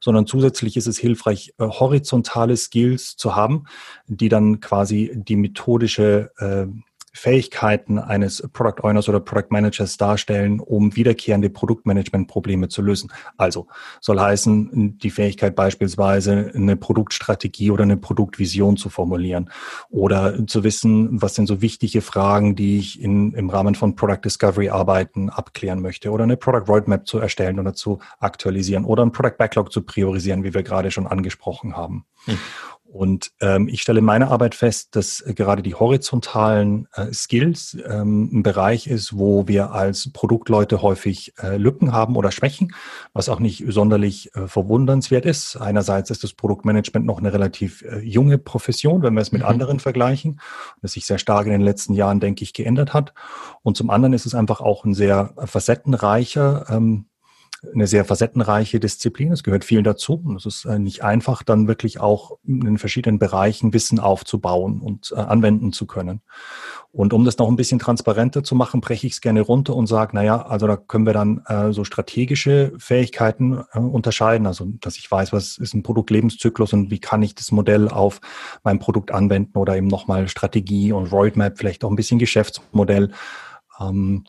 sondern 0.00 0.26
zusätzlich 0.26 0.76
ist 0.76 0.86
es 0.86 0.98
hilfreich, 0.98 1.54
äh, 1.58 1.64
horizontale 1.64 2.56
Skills 2.56 3.16
zu 3.16 3.34
haben, 3.34 3.64
die 4.06 4.28
dann 4.28 4.60
quasi 4.60 5.12
die 5.14 5.36
methodische 5.36 6.30
äh, 6.38 6.66
Fähigkeiten 7.12 7.98
eines 7.98 8.48
Product 8.52 8.82
Owners 8.82 9.08
oder 9.08 9.20
Product 9.20 9.48
Managers 9.50 9.96
darstellen, 9.96 10.60
um 10.60 10.94
wiederkehrende 10.94 11.50
Produktmanagement-Probleme 11.50 12.68
zu 12.68 12.82
lösen. 12.82 13.12
Also 13.36 13.66
soll 14.00 14.20
heißen, 14.20 14.98
die 14.98 15.10
Fähigkeit 15.10 15.56
beispielsweise 15.56 16.52
eine 16.54 16.76
Produktstrategie 16.76 17.70
oder 17.70 17.82
eine 17.82 17.96
Produktvision 17.96 18.76
zu 18.76 18.90
formulieren 18.90 19.50
oder 19.88 20.46
zu 20.46 20.62
wissen, 20.62 21.20
was 21.20 21.34
sind 21.34 21.46
so 21.46 21.60
wichtige 21.60 22.00
Fragen, 22.00 22.54
die 22.54 22.78
ich 22.78 23.00
in, 23.00 23.32
im 23.34 23.50
Rahmen 23.50 23.74
von 23.74 23.96
Product 23.96 24.20
Discovery 24.24 24.68
Arbeiten 24.68 25.30
abklären 25.30 25.82
möchte 25.82 26.10
oder 26.10 26.24
eine 26.24 26.36
Product 26.36 26.68
Roadmap 26.68 27.06
zu 27.06 27.18
erstellen 27.18 27.58
oder 27.58 27.74
zu 27.74 27.98
aktualisieren 28.20 28.84
oder 28.84 29.04
ein 29.04 29.12
Product 29.12 29.36
Backlog 29.36 29.72
zu 29.72 29.82
priorisieren, 29.82 30.44
wie 30.44 30.54
wir 30.54 30.62
gerade 30.62 30.90
schon 30.90 31.06
angesprochen 31.06 31.76
haben. 31.76 32.04
Hm. 32.26 32.38
Und 32.92 33.30
ähm, 33.40 33.68
ich 33.68 33.82
stelle 33.82 34.00
in 34.00 34.04
meiner 34.04 34.32
Arbeit 34.32 34.56
fest, 34.56 34.96
dass 34.96 35.20
äh, 35.20 35.32
gerade 35.32 35.62
die 35.62 35.76
horizontalen 35.76 36.88
äh, 36.94 37.12
Skills 37.12 37.78
ähm, 37.88 38.28
ein 38.32 38.42
Bereich 38.42 38.88
ist, 38.88 39.16
wo 39.16 39.46
wir 39.46 39.70
als 39.70 40.12
Produktleute 40.12 40.82
häufig 40.82 41.32
äh, 41.40 41.56
Lücken 41.56 41.92
haben 41.92 42.16
oder 42.16 42.32
Schwächen, 42.32 42.74
was 43.12 43.28
auch 43.28 43.38
nicht 43.38 43.64
sonderlich 43.68 44.34
äh, 44.34 44.48
verwundernswert 44.48 45.24
ist. 45.24 45.56
Einerseits 45.56 46.10
ist 46.10 46.24
das 46.24 46.32
Produktmanagement 46.32 47.06
noch 47.06 47.18
eine 47.18 47.32
relativ 47.32 47.82
äh, 47.82 48.00
junge 48.00 48.38
Profession, 48.38 49.02
wenn 49.02 49.14
wir 49.14 49.20
es 49.20 49.30
mit 49.30 49.42
mhm. 49.42 49.48
anderen 49.48 49.78
vergleichen, 49.78 50.40
das 50.82 50.92
sich 50.92 51.06
sehr 51.06 51.18
stark 51.18 51.46
in 51.46 51.52
den 51.52 51.60
letzten 51.60 51.94
Jahren, 51.94 52.18
denke 52.18 52.42
ich, 52.42 52.54
geändert 52.54 52.92
hat. 52.92 53.14
Und 53.62 53.76
zum 53.76 53.90
anderen 53.90 54.14
ist 54.14 54.26
es 54.26 54.34
einfach 54.34 54.60
auch 54.60 54.84
ein 54.84 54.94
sehr 54.94 55.32
facettenreicher 55.44 56.66
ähm, 56.68 57.06
eine 57.74 57.86
sehr 57.86 58.04
facettenreiche 58.04 58.80
Disziplin. 58.80 59.32
Es 59.32 59.42
gehört 59.42 59.64
viel 59.64 59.82
dazu 59.82 60.20
und 60.24 60.36
es 60.36 60.46
ist 60.46 60.64
äh, 60.64 60.78
nicht 60.78 61.04
einfach, 61.04 61.42
dann 61.42 61.68
wirklich 61.68 62.00
auch 62.00 62.38
in 62.46 62.78
verschiedenen 62.78 63.18
Bereichen 63.18 63.72
Wissen 63.72 64.00
aufzubauen 64.00 64.80
und 64.80 65.12
äh, 65.14 65.20
anwenden 65.20 65.72
zu 65.72 65.86
können. 65.86 66.22
Und 66.92 67.12
um 67.12 67.24
das 67.24 67.38
noch 67.38 67.48
ein 67.48 67.56
bisschen 67.56 67.78
transparenter 67.78 68.42
zu 68.42 68.54
machen, 68.54 68.80
breche 68.80 69.06
ich 69.06 69.12
es 69.12 69.20
gerne 69.20 69.42
runter 69.42 69.76
und 69.76 69.86
sage, 69.86 70.16
naja, 70.16 70.42
also 70.42 70.66
da 70.66 70.76
können 70.76 71.06
wir 71.06 71.12
dann 71.12 71.42
äh, 71.46 71.72
so 71.72 71.84
strategische 71.84 72.72
Fähigkeiten 72.78 73.62
äh, 73.72 73.78
unterscheiden. 73.78 74.46
Also, 74.46 74.66
dass 74.80 74.96
ich 74.96 75.08
weiß, 75.10 75.32
was 75.32 75.56
ist 75.58 75.74
ein 75.74 75.82
Produktlebenszyklus 75.82 76.72
und 76.72 76.90
wie 76.90 76.98
kann 76.98 77.22
ich 77.22 77.34
das 77.34 77.52
Modell 77.52 77.88
auf 77.88 78.20
mein 78.64 78.80
Produkt 78.80 79.12
anwenden 79.12 79.56
oder 79.58 79.76
eben 79.76 79.86
nochmal 79.86 80.28
Strategie 80.28 80.92
und 80.92 81.12
Roadmap, 81.12 81.58
vielleicht 81.58 81.84
auch 81.84 81.90
ein 81.90 81.96
bisschen 81.96 82.18
Geschäftsmodell. 82.18 83.12
Ähm, 83.78 84.24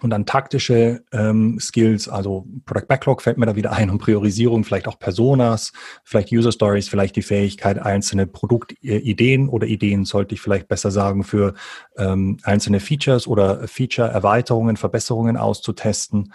und 0.00 0.10
dann 0.10 0.26
taktische 0.26 1.02
ähm, 1.12 1.58
Skills, 1.60 2.08
also 2.08 2.46
Product 2.66 2.86
Backlog 2.86 3.22
fällt 3.22 3.36
mir 3.36 3.46
da 3.46 3.56
wieder 3.56 3.72
ein 3.72 3.90
und 3.90 3.98
Priorisierung, 3.98 4.62
vielleicht 4.62 4.86
auch 4.86 4.98
Personas, 4.98 5.72
vielleicht 6.04 6.30
User 6.30 6.52
Stories, 6.52 6.88
vielleicht 6.88 7.16
die 7.16 7.22
Fähigkeit, 7.22 7.78
einzelne 7.80 8.26
Produktideen 8.26 9.48
oder 9.48 9.66
Ideen, 9.66 10.04
sollte 10.04 10.34
ich 10.34 10.40
vielleicht 10.40 10.68
besser 10.68 10.92
sagen, 10.92 11.24
für 11.24 11.54
ähm, 11.96 12.38
einzelne 12.44 12.78
Features 12.78 13.26
oder 13.26 13.66
Feature-Erweiterungen, 13.66 14.76
Verbesserungen 14.76 15.36
auszutesten. 15.36 16.32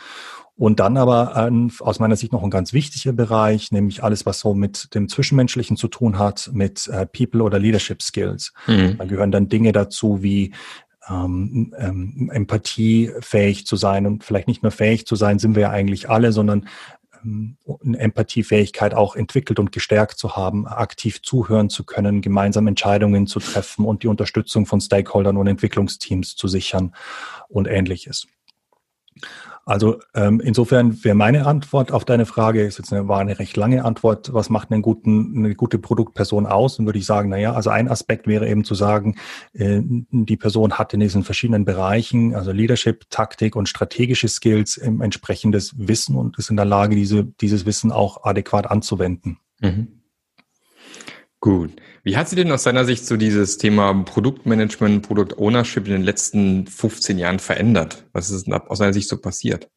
Und 0.56 0.80
dann 0.80 0.98
aber 0.98 1.34
ähm, 1.36 1.72
aus 1.80 2.00
meiner 2.00 2.16
Sicht 2.16 2.32
noch 2.32 2.44
ein 2.44 2.52
ganz 2.52 2.74
wichtiger 2.74 3.14
Bereich, 3.14 3.72
nämlich 3.72 4.04
alles, 4.04 4.26
was 4.28 4.40
so 4.40 4.54
mit 4.54 4.94
dem 4.94 5.10
Zwischenmenschlichen 5.10 5.78
zu 5.78 5.88
tun 5.88 6.20
hat, 6.20 6.52
mit 6.54 6.88
äh, 6.90 7.08
People 7.08 7.42
oder 7.42 7.58
Leadership 7.58 8.04
Skills. 8.04 8.54
Mhm. 8.68 8.98
Da 9.00 9.06
gehören 9.06 9.32
dann 9.32 9.50
Dinge 9.50 9.72
dazu 9.72 10.22
wie 10.22 10.54
ähm, 11.10 11.74
ähm, 11.78 12.30
empathiefähig 12.34 13.66
zu 13.66 13.76
sein 13.76 14.06
und 14.06 14.24
vielleicht 14.24 14.48
nicht 14.48 14.64
nur 14.64 14.72
fähig 14.72 15.06
zu 15.06 15.16
sein, 15.16 15.40
sind 15.40 15.56
wir 15.56 15.64
ja 15.64 15.70
eigentlich 15.70 16.10
alle, 16.10 16.32
sondern 16.32 16.68
ähm, 17.24 17.58
eine 17.84 17.98
Empathiefähigkeit 18.00 18.94
auch 18.94 19.16
entwickelt 19.16 19.60
und 19.60 19.72
gestärkt 19.72 20.18
zu 20.18 20.36
haben, 20.36 20.68
aktiv 20.68 21.22
zuhören 21.22 21.70
zu 21.70 21.84
können, 21.84 22.22
gemeinsam 22.22 22.68
Entscheidungen 22.68 23.28
zu 23.28 23.40
treffen 23.40 23.86
und 23.86 24.04
die 24.04 24.08
Unterstützung 24.08 24.66
von 24.66 24.82
Stakeholdern 24.82 25.38
und 25.38 25.48
Entwicklungsteams 25.48 26.36
zu 26.36 26.48
sichern 26.48 26.94
und 27.50 27.68
ähnliches. 27.68 28.28
Also 29.66 30.00
ähm, 30.14 30.42
insofern 30.42 31.04
wäre 31.06 31.16
meine 31.16 31.46
Antwort 31.46 31.94
auf 31.94 32.04
deine 32.04 32.26
Frage, 32.26 32.64
ist 32.64 32.80
jetzt 32.80 32.92
eine, 32.92 33.08
war 33.08 33.20
eine 33.20 33.40
recht 33.40 33.56
lange 33.56 33.86
Antwort, 33.86 34.34
was 34.34 34.50
macht 34.50 34.72
einen 34.72 34.82
guten, 34.82 35.38
eine 35.38 35.56
gute 35.56 35.80
Produktperson 35.80 36.46
aus? 36.46 36.76
Dann 36.76 36.86
würde 36.86 37.00
ich 37.00 37.06
sagen, 37.06 37.30
na 37.30 37.38
ja, 37.38 37.54
also 37.54 37.70
ein 37.70 37.88
Aspekt 37.88 38.28
wäre 38.28 38.50
eben 38.50 38.66
zu 38.66 38.76
sagen, 38.76 39.16
äh, 39.54 39.80
die 39.82 40.38
Person 40.38 40.74
hat 40.74 40.94
in 40.94 41.00
diesen 41.00 41.24
verschiedenen 41.24 41.64
Bereichen, 41.64 42.36
also 42.36 42.52
Leadership, 42.52 43.10
Taktik 43.10 43.56
und 43.56 43.70
strategische 43.70 44.28
Skills, 44.28 44.78
ähm, 44.84 45.02
entsprechendes 45.02 45.74
Wissen 45.78 46.18
und 46.18 46.38
ist 46.38 46.50
in 46.50 46.58
der 46.58 46.66
Lage, 46.66 46.96
diese, 46.98 47.24
dieses 47.24 47.66
Wissen 47.66 47.94
auch 47.94 48.26
adäquat 48.26 48.70
anzuwenden. 48.70 49.38
Mhm. 49.62 50.03
Gut. 51.44 51.72
Wie 52.04 52.16
hat 52.16 52.30
sie 52.30 52.38
denn 52.38 52.54
aus 52.54 52.64
seiner 52.64 52.86
Sicht 52.86 53.06
so 53.06 53.18
dieses 53.18 53.58
Thema 53.58 53.94
Produktmanagement, 53.94 55.06
Product-Ownership 55.06 55.86
in 55.88 55.92
den 55.92 56.04
letzten 56.04 56.68
15 56.68 57.18
Jahren 57.18 57.38
verändert? 57.38 58.06
Was 58.14 58.30
ist 58.30 58.50
aus 58.50 58.78
seiner 58.78 58.94
Sicht 58.94 59.10
so 59.10 59.18
passiert? 59.18 59.70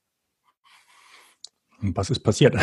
Was 1.80 2.08
ist 2.08 2.20
passiert? 2.20 2.54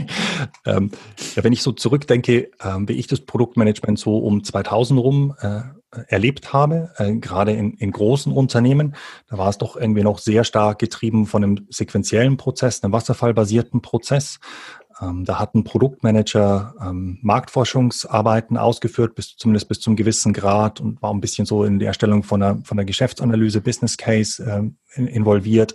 ähm, 0.66 0.90
ja, 1.34 1.44
wenn 1.44 1.54
ich 1.54 1.62
so 1.62 1.72
zurückdenke, 1.72 2.50
ähm, 2.62 2.86
wie 2.90 2.92
ich 2.92 3.06
das 3.06 3.20
Produktmanagement 3.20 3.98
so 3.98 4.18
um 4.18 4.44
2000 4.44 5.00
rum 5.00 5.34
äh, 5.40 5.62
erlebt 6.08 6.52
habe, 6.52 6.92
äh, 6.96 7.14
gerade 7.14 7.52
in, 7.52 7.72
in 7.74 7.90
großen 7.90 8.32
Unternehmen, 8.32 8.94
da 9.28 9.38
war 9.38 9.48
es 9.48 9.58
doch 9.58 9.76
irgendwie 9.76 10.02
noch 10.02 10.18
sehr 10.18 10.44
stark 10.44 10.78
getrieben 10.78 11.24
von 11.26 11.42
einem 11.42 11.66
sequentiellen 11.70 12.36
Prozess, 12.36 12.82
einem 12.82 12.92
wasserfallbasierten 12.92 13.80
Prozess. 13.82 14.40
Ähm, 15.02 15.24
da 15.24 15.38
hat 15.38 15.54
ein 15.54 15.64
Produktmanager 15.64 16.74
ähm, 16.80 17.18
Marktforschungsarbeiten 17.22 18.56
ausgeführt, 18.56 19.14
bis, 19.14 19.36
zumindest 19.36 19.68
bis 19.68 19.80
zum 19.80 19.96
gewissen 19.96 20.32
Grad 20.32 20.80
und 20.80 21.02
war 21.02 21.12
ein 21.12 21.20
bisschen 21.20 21.46
so 21.46 21.64
in 21.64 21.78
die 21.78 21.86
Erstellung 21.86 22.22
von 22.22 22.42
einer, 22.42 22.60
von 22.64 22.76
der 22.76 22.86
Geschäftsanalyse, 22.86 23.60
Business 23.60 23.96
Case 23.96 24.42
ähm, 24.42 24.76
in, 24.94 25.06
involviert, 25.06 25.74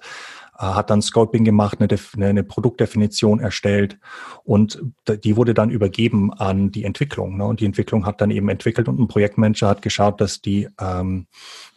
äh, 0.57 0.63
hat 0.63 0.89
dann 0.89 1.01
Scoping 1.01 1.43
gemacht, 1.43 1.79
eine, 1.81 1.89
eine, 2.15 2.25
eine, 2.27 2.43
Produktdefinition 2.43 3.39
erstellt 3.39 3.97
und 4.43 4.81
die 5.23 5.35
wurde 5.35 5.53
dann 5.53 5.71
übergeben 5.71 6.31
an 6.33 6.71
die 6.71 6.85
Entwicklung. 6.85 7.37
Ne? 7.37 7.45
Und 7.45 7.59
die 7.59 7.65
Entwicklung 7.65 8.05
hat 8.05 8.21
dann 8.21 8.31
eben 8.31 8.49
entwickelt 8.49 8.87
und 8.87 8.99
ein 8.99 9.07
Projektmanager 9.07 9.67
hat 9.67 9.81
geschaut, 9.81 10.21
dass 10.21 10.41
die 10.41 10.69
ähm, 10.79 11.27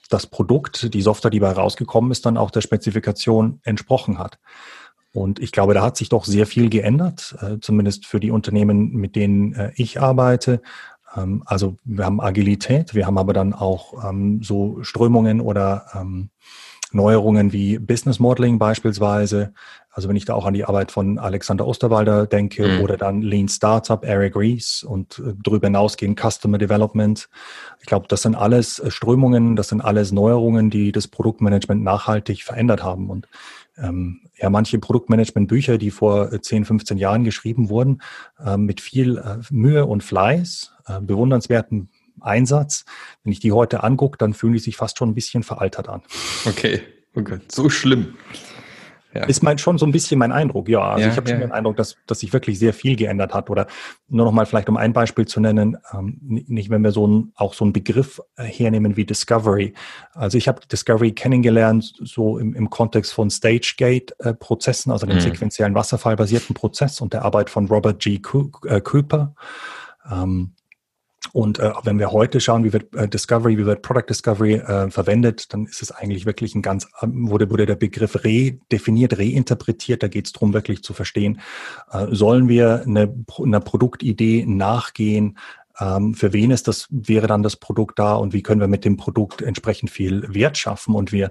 das 0.08 0.26
Produkt, 0.26 0.92
die 0.92 1.02
Software, 1.02 1.30
die 1.30 1.40
bei 1.40 1.52
rausgekommen 1.52 2.10
ist, 2.10 2.26
dann 2.26 2.36
auch 2.36 2.50
der 2.50 2.60
Spezifikation 2.60 3.60
entsprochen 3.62 4.18
hat. 4.18 4.38
Und 5.12 5.40
ich 5.40 5.52
glaube, 5.52 5.74
da 5.74 5.82
hat 5.82 5.96
sich 5.96 6.08
doch 6.08 6.24
sehr 6.24 6.46
viel 6.46 6.70
geändert, 6.70 7.36
äh, 7.40 7.58
zumindest 7.60 8.06
für 8.06 8.20
die 8.20 8.30
Unternehmen, 8.30 8.92
mit 8.92 9.16
denen 9.16 9.54
äh, 9.54 9.72
ich 9.74 10.00
arbeite. 10.00 10.62
Ähm, 11.16 11.42
also 11.46 11.76
wir 11.84 12.04
haben 12.04 12.20
Agilität, 12.20 12.94
wir 12.94 13.06
haben 13.06 13.18
aber 13.18 13.32
dann 13.32 13.52
auch 13.52 14.08
ähm, 14.08 14.42
so 14.42 14.82
Strömungen 14.82 15.40
oder 15.40 15.86
ähm, 15.94 16.30
Neuerungen 16.92 17.52
wie 17.52 17.78
Business 17.78 18.18
Modeling 18.18 18.58
beispielsweise. 18.58 19.52
Also 19.92 20.08
wenn 20.08 20.16
ich 20.16 20.24
da 20.24 20.34
auch 20.34 20.46
an 20.46 20.54
die 20.54 20.64
Arbeit 20.64 20.92
von 20.92 21.18
Alexander 21.18 21.66
Osterwalder 21.66 22.26
denke 22.26 22.66
mhm. 22.66 22.80
oder 22.82 22.96
dann 22.96 23.22
Lean 23.22 23.48
Startup, 23.48 24.04
Eric 24.04 24.36
Rees 24.36 24.84
und 24.84 25.18
äh, 25.18 25.34
darüber 25.42 25.66
hinausgehen 25.66 26.16
Customer 26.16 26.58
Development. 26.58 27.28
Ich 27.80 27.86
glaube, 27.86 28.06
das 28.08 28.22
sind 28.22 28.34
alles 28.34 28.82
Strömungen, 28.88 29.56
das 29.56 29.68
sind 29.68 29.80
alles 29.80 30.12
Neuerungen, 30.12 30.70
die 30.70 30.92
das 30.92 31.08
Produktmanagement 31.08 31.82
nachhaltig 31.82 32.42
verändert 32.42 32.82
haben. 32.82 33.10
Und 33.10 33.28
ähm, 33.76 34.22
ja, 34.36 34.50
manche 34.50 34.78
Produktmanagement-Bücher, 34.78 35.78
die 35.78 35.90
vor 35.90 36.30
10, 36.40 36.62
äh, 36.62 36.66
15 36.66 36.98
Jahren 36.98 37.24
geschrieben 37.24 37.68
wurden, 37.68 38.02
äh, 38.44 38.56
mit 38.56 38.80
viel 38.80 39.18
äh, 39.18 39.38
Mühe 39.50 39.86
und 39.86 40.02
Fleiß, 40.02 40.72
äh, 40.86 41.00
bewundernswerten 41.00 41.90
Einsatz. 42.20 42.84
Wenn 43.24 43.32
ich 43.32 43.40
die 43.40 43.52
heute 43.52 43.82
angucke, 43.82 44.18
dann 44.18 44.34
fühlen 44.34 44.52
die 44.54 44.58
sich 44.58 44.76
fast 44.76 44.98
schon 44.98 45.10
ein 45.10 45.14
bisschen 45.14 45.42
veraltert 45.42 45.88
an. 45.88 46.02
Okay, 46.44 46.80
okay. 47.14 47.38
so 47.48 47.70
schlimm. 47.70 48.14
Ja. 49.12 49.24
Ist 49.24 49.42
mein, 49.42 49.58
schon 49.58 49.76
so 49.76 49.86
ein 49.86 49.92
bisschen 49.92 50.18
mein 50.18 50.30
Eindruck, 50.30 50.68
ja. 50.68 50.80
Also 50.80 51.04
ja, 51.04 51.10
ich 51.10 51.16
habe 51.16 51.28
ja. 51.28 51.34
schon 51.34 51.40
den 51.40 51.52
Eindruck, 51.52 51.76
dass, 51.76 51.96
dass 52.06 52.20
sich 52.20 52.32
wirklich 52.32 52.58
sehr 52.58 52.72
viel 52.72 52.96
geändert 52.96 53.34
hat. 53.34 53.50
Oder 53.50 53.66
nur 54.08 54.24
noch 54.24 54.32
mal 54.32 54.46
vielleicht 54.46 54.68
um 54.68 54.76
ein 54.76 54.92
Beispiel 54.92 55.26
zu 55.26 55.40
nennen, 55.40 55.76
ähm, 55.92 56.18
nicht 56.20 56.70
wenn 56.70 56.82
wir 56.82 56.92
so 56.92 57.06
ein, 57.06 57.32
auch 57.34 57.54
so 57.54 57.64
einen 57.64 57.72
Begriff 57.72 58.20
äh, 58.36 58.44
hernehmen 58.44 58.96
wie 58.96 59.04
Discovery. 59.04 59.74
Also 60.12 60.38
ich 60.38 60.46
habe 60.46 60.60
Discovery 60.70 61.12
kennengelernt 61.12 61.92
so 62.00 62.38
im, 62.38 62.54
im 62.54 62.70
Kontext 62.70 63.12
von 63.12 63.30
Stage-Gate-Prozessen, 63.30 64.92
also 64.92 65.06
dem 65.06 65.16
mhm. 65.16 65.20
sequenziellen 65.20 65.74
wasserfallbasierten 65.74 66.54
Prozess 66.54 67.00
und 67.00 67.12
der 67.12 67.24
Arbeit 67.24 67.50
von 67.50 67.66
Robert 67.66 68.00
G. 68.00 68.20
Äh, 68.66 68.80
Cooper. 68.80 69.34
Ähm, 70.10 70.52
und 71.32 71.58
äh, 71.58 71.72
wenn 71.84 71.98
wir 71.98 72.12
heute 72.12 72.40
schauen, 72.40 72.64
wie 72.64 72.72
wird 72.72 72.94
äh, 72.94 73.08
Discovery, 73.08 73.58
wie 73.58 73.66
wird 73.66 73.82
Product 73.82 74.06
Discovery 74.08 74.54
äh, 74.54 74.90
verwendet, 74.90 75.52
dann 75.52 75.66
ist 75.66 75.82
es 75.82 75.92
eigentlich 75.92 76.26
wirklich 76.26 76.54
ein 76.54 76.62
ganz, 76.62 76.88
ähm, 77.02 77.30
wurde, 77.30 77.50
wurde 77.50 77.66
der 77.66 77.76
Begriff 77.76 78.24
redefiniert, 78.24 79.18
reinterpretiert. 79.18 80.02
Da 80.02 80.08
geht 80.08 80.26
es 80.26 80.32
darum, 80.32 80.52
wirklich 80.52 80.82
zu 80.82 80.92
verstehen, 80.92 81.40
äh, 81.92 82.06
sollen 82.10 82.48
wir 82.48 82.82
eine, 82.86 83.14
einer 83.38 83.60
Produktidee 83.60 84.44
nachgehen, 84.46 85.36
ähm, 85.80 86.14
für 86.14 86.32
wen 86.32 86.50
ist 86.50 86.68
das, 86.68 86.86
wäre 86.90 87.26
dann 87.26 87.42
das 87.42 87.56
Produkt 87.56 87.98
da 87.98 88.14
und 88.14 88.32
wie 88.32 88.42
können 88.42 88.60
wir 88.60 88.68
mit 88.68 88.84
dem 88.84 88.96
Produkt 88.96 89.40
entsprechend 89.40 89.90
viel 89.90 90.32
Wert 90.34 90.58
schaffen. 90.58 90.94
Und 90.94 91.10
wir 91.10 91.30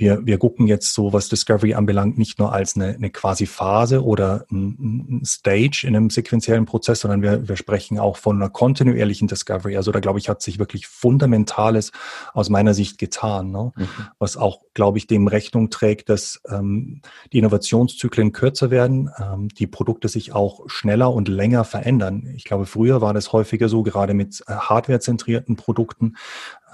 wir, 0.00 0.24
wir 0.24 0.38
gucken 0.38 0.66
jetzt 0.66 0.94
so, 0.94 1.12
was 1.12 1.28
Discovery 1.28 1.74
anbelangt, 1.74 2.16
nicht 2.16 2.38
nur 2.38 2.54
als 2.54 2.74
eine, 2.74 2.94
eine 2.94 3.10
quasi 3.10 3.44
Phase 3.44 4.02
oder 4.02 4.46
ein, 4.50 5.20
ein 5.20 5.24
Stage 5.26 5.84
in 5.86 5.94
einem 5.94 6.08
sequenziellen 6.08 6.64
Prozess, 6.64 7.00
sondern 7.00 7.20
wir, 7.20 7.46
wir 7.48 7.56
sprechen 7.56 7.98
auch 7.98 8.16
von 8.16 8.36
einer 8.36 8.48
kontinuierlichen 8.48 9.28
Discovery. 9.28 9.76
Also 9.76 9.92
da 9.92 10.00
glaube 10.00 10.18
ich, 10.18 10.30
hat 10.30 10.40
sich 10.40 10.58
wirklich 10.58 10.86
Fundamentales 10.86 11.92
aus 12.32 12.48
meiner 12.48 12.72
Sicht 12.72 12.96
getan, 12.96 13.50
ne? 13.50 13.72
Mhm. 13.76 13.88
was 14.18 14.38
auch, 14.38 14.62
glaube 14.72 14.96
ich, 14.96 15.06
dem 15.06 15.28
Rechnung 15.28 15.68
trägt, 15.68 16.08
dass 16.08 16.40
ähm, 16.48 17.02
die 17.34 17.38
Innovationszyklen 17.38 18.32
kürzer 18.32 18.70
werden, 18.70 19.10
ähm, 19.18 19.48
die 19.48 19.66
Produkte 19.66 20.08
sich 20.08 20.32
auch 20.32 20.62
schneller 20.66 21.12
und 21.12 21.28
länger 21.28 21.64
verändern. 21.64 22.32
Ich 22.36 22.44
glaube, 22.44 22.64
früher 22.64 23.02
war 23.02 23.12
das 23.12 23.34
häufiger 23.34 23.68
so, 23.68 23.82
gerade 23.82 24.14
mit 24.14 24.42
äh, 24.46 24.54
hardwarezentrierten 24.54 25.56
Produkten, 25.56 26.16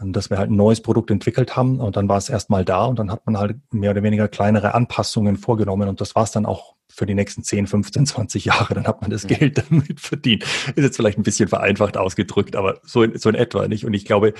dass 0.02 0.30
wir 0.30 0.38
halt 0.38 0.50
ein 0.50 0.56
neues 0.56 0.80
Produkt 0.80 1.10
entwickelt 1.10 1.56
haben 1.56 1.80
und 1.80 1.96
dann 1.96 2.08
war 2.08 2.18
es 2.18 2.28
erstmal 2.28 2.64
da 2.64 2.84
und 2.84 2.98
dann 2.98 3.10
hat 3.10 3.26
man 3.26 3.38
halt 3.38 3.56
mehr 3.72 3.90
oder 3.90 4.02
weniger 4.02 4.28
kleinere 4.28 4.74
Anpassungen 4.74 5.36
vorgenommen 5.36 5.88
und 5.88 6.00
das 6.00 6.14
war 6.14 6.24
es 6.24 6.30
dann 6.30 6.46
auch 6.46 6.76
für 6.88 7.04
die 7.04 7.14
nächsten 7.14 7.42
10, 7.42 7.66
15, 7.66 8.06
20 8.06 8.44
Jahre, 8.46 8.74
dann 8.74 8.86
hat 8.86 9.02
man 9.02 9.10
das 9.10 9.26
Geld 9.26 9.58
damit 9.70 10.00
verdient. 10.00 10.44
Ist 10.44 10.78
jetzt 10.78 10.96
vielleicht 10.96 11.18
ein 11.18 11.24
bisschen 11.24 11.48
vereinfacht 11.48 11.96
ausgedrückt, 11.96 12.56
aber 12.56 12.80
so 12.84 13.02
in, 13.02 13.18
so 13.18 13.28
in 13.28 13.34
etwa 13.34 13.68
nicht. 13.68 13.84
Und 13.84 13.92
ich 13.92 14.06
glaube, 14.06 14.32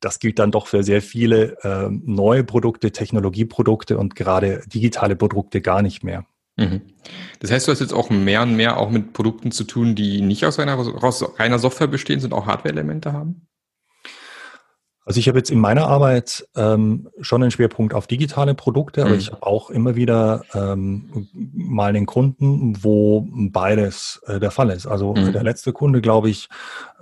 das 0.00 0.20
gilt 0.20 0.38
dann 0.38 0.52
doch 0.52 0.68
für 0.68 0.84
sehr 0.84 1.02
viele 1.02 1.56
äh, 1.62 1.88
neue 1.90 2.44
Produkte, 2.44 2.92
Technologieprodukte 2.92 3.98
und 3.98 4.14
gerade 4.14 4.62
digitale 4.66 5.16
Produkte 5.16 5.60
gar 5.60 5.82
nicht 5.82 6.04
mehr. 6.04 6.24
Mhm. 6.56 6.82
Das 7.40 7.50
heißt, 7.50 7.66
du 7.66 7.72
hast 7.72 7.80
jetzt 7.80 7.92
auch 7.92 8.10
mehr 8.10 8.42
und 8.42 8.54
mehr 8.54 8.76
auch 8.76 8.90
mit 8.90 9.12
Produkten 9.12 9.50
zu 9.50 9.64
tun, 9.64 9.94
die 9.94 10.20
nicht 10.20 10.46
aus 10.46 10.58
reiner, 10.58 10.78
aus 10.78 11.38
reiner 11.38 11.58
Software 11.58 11.88
bestehen, 11.88 12.20
sondern 12.20 12.38
auch 12.38 12.46
Hardware-Elemente 12.46 13.12
haben? 13.12 13.46
Also 15.06 15.20
ich 15.20 15.28
habe 15.28 15.38
jetzt 15.38 15.50
in 15.50 15.60
meiner 15.60 15.86
Arbeit 15.86 16.48
ähm, 16.56 17.10
schon 17.20 17.42
einen 17.42 17.50
Schwerpunkt 17.50 17.92
auf 17.92 18.06
digitale 18.06 18.54
Produkte, 18.54 19.02
aber 19.02 19.12
mhm. 19.12 19.18
ich 19.18 19.30
habe 19.30 19.42
auch 19.42 19.68
immer 19.68 19.96
wieder 19.96 20.42
ähm, 20.54 21.28
mal 21.32 21.92
den 21.92 22.06
Kunden, 22.06 22.82
wo 22.82 23.26
beides 23.30 24.22
äh, 24.26 24.40
der 24.40 24.50
Fall 24.50 24.70
ist. 24.70 24.86
Also 24.86 25.14
mhm. 25.14 25.32
der 25.32 25.42
letzte 25.42 25.74
Kunde, 25.74 26.00
glaube 26.00 26.30
ich, 26.30 26.48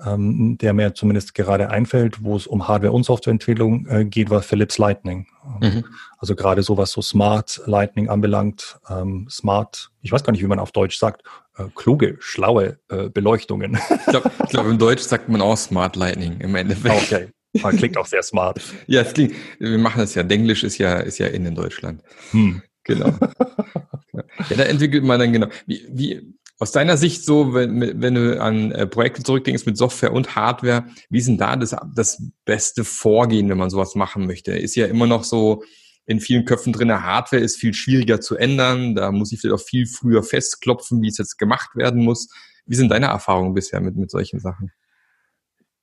ähm, 0.05 0.59
der 0.59 0.73
mir 0.73 0.95
zumindest 0.95 1.35
gerade 1.35 1.71
einfällt, 1.71 2.25
wo 2.25 2.35
es 2.35 2.49
um 2.49 2.67
Hardware- 2.67 2.93
und 2.93 3.05
Softwareentwicklung 3.05 3.87
äh, 3.87 4.05
geht, 4.05 4.31
war 4.31 4.43
Philips 4.43 4.79
Lightning. 4.79 5.29
Mhm. 5.61 5.85
Also 6.19 6.35
gerade 6.35 6.65
so 6.65 6.77
was 6.77 6.91
so 6.91 7.03
Smart 7.03 7.63
Lightning 7.67 8.09
anbelangt, 8.09 8.81
ähm, 8.91 9.29
Smart, 9.31 9.91
ich 10.01 10.11
weiß 10.11 10.25
gar 10.25 10.33
nicht, 10.33 10.43
wie 10.43 10.49
man 10.49 10.59
auf 10.59 10.73
Deutsch 10.73 10.99
sagt, 10.99 11.23
äh, 11.57 11.65
kluge, 11.75 12.17
schlaue 12.19 12.79
äh, 12.89 13.11
Beleuchtungen. 13.11 13.79
Ich 13.91 14.07
glaube, 14.07 14.31
glaub, 14.49 14.67
im 14.67 14.79
Deutsch 14.79 15.03
sagt 15.03 15.29
man 15.29 15.41
auch 15.41 15.57
Smart 15.57 15.95
Lightning 15.95 16.41
im 16.41 16.57
Endeffekt. 16.57 17.13
Okay. 17.13 17.29
Man 17.53 17.77
klingt 17.77 17.97
auch 17.97 18.07
sehr 18.07 18.23
smart. 18.23 18.61
ja, 18.87 19.03
es 19.03 19.13
klingt, 19.13 19.35
wir 19.59 19.79
machen 19.79 19.99
das 19.99 20.15
ja. 20.15 20.23
Denglisch 20.23 20.65
ist 20.65 20.79
ja, 20.79 21.01
ist 21.01 21.19
ja 21.19 21.27
in, 21.27 21.45
in 21.45 21.55
Deutschland. 21.55 22.03
Hm. 22.31 22.63
Genau. 22.85 23.09
ja, 24.13 24.57
da 24.57 24.63
entwickelt 24.65 25.05
man 25.05 25.21
dann 25.21 25.33
genau. 25.33 25.49
Wie, 25.67 25.87
wie, 25.91 26.35
aus 26.59 26.71
deiner 26.71 26.97
Sicht 26.97 27.25
so, 27.25 27.55
wenn, 27.55 28.01
wenn 28.01 28.15
du 28.15 28.41
an 28.41 28.71
äh, 28.71 28.87
Projekte 28.87 29.23
zurückdenkst 29.23 29.67
mit 29.67 29.77
Software 29.77 30.13
und 30.13 30.37
Hardware, 30.37 30.87
wie 31.11 31.19
ist 31.19 31.27
denn 31.27 31.39
da 31.39 31.57
das, 31.57 31.75
das 31.95 32.23
beste 32.45 32.85
Vorgehen, 32.85 33.49
wenn 33.49 33.59
man 33.59 33.71
sowas 33.71 33.97
machen 33.97 34.27
möchte? 34.27 34.53
Ist 34.53 34.77
ja 34.77 34.87
immer 34.87 35.07
noch 35.07 35.25
so 35.25 35.65
in 36.07 36.21
vielen 36.21 36.45
Köpfen 36.45 36.73
drin, 36.73 36.93
Hardware 36.93 37.43
ist 37.43 37.57
viel 37.57 37.75
schwieriger 37.75 38.21
zu 38.21 38.37
ändern. 38.37 38.95
Da 38.95 39.13
muss 39.13 39.33
ich 39.33 39.41
vielleicht 39.41 39.61
auch 39.61 39.65
viel 39.65 39.87
früher 39.87 40.23
festklopfen, 40.23 41.03
wie 41.03 41.09
es 41.09 41.19
jetzt 41.19 41.39
gemacht 41.39 41.71
werden 41.75 42.05
muss. 42.05 42.29
Wie 42.67 42.77
sind 42.77 42.91
deine 42.91 43.07
Erfahrungen 43.07 43.55
bisher 43.55 43.81
mit, 43.81 43.97
mit 43.97 44.11
solchen 44.11 44.41
Sachen? 44.41 44.71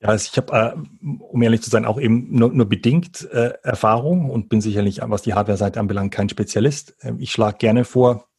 Ja, 0.01 0.10
also 0.10 0.29
ich 0.32 0.38
habe, 0.38 0.53
äh, 0.53 1.06
um 1.20 1.41
ehrlich 1.41 1.62
zu 1.62 1.70
sein, 1.70 1.86
auch 1.86 2.00
eben 2.00 2.34
nur, 2.34 2.53
nur 2.53 2.68
bedingt 2.68 3.29
äh, 3.32 3.53
Erfahrung 3.63 4.29
und 4.29 4.48
bin 4.48 4.62
sicherlich, 4.62 5.01
was 5.03 5.24
die 5.24 5.34
Hardware-Seite 5.34 5.79
anbelangt, 5.79 6.13
kein 6.13 6.29
Spezialist. 6.29 6.96
Ähm, 7.01 7.20
ich 7.20 7.32
schlage 7.32 7.58
gerne 7.58 7.84
vor, 7.84 8.29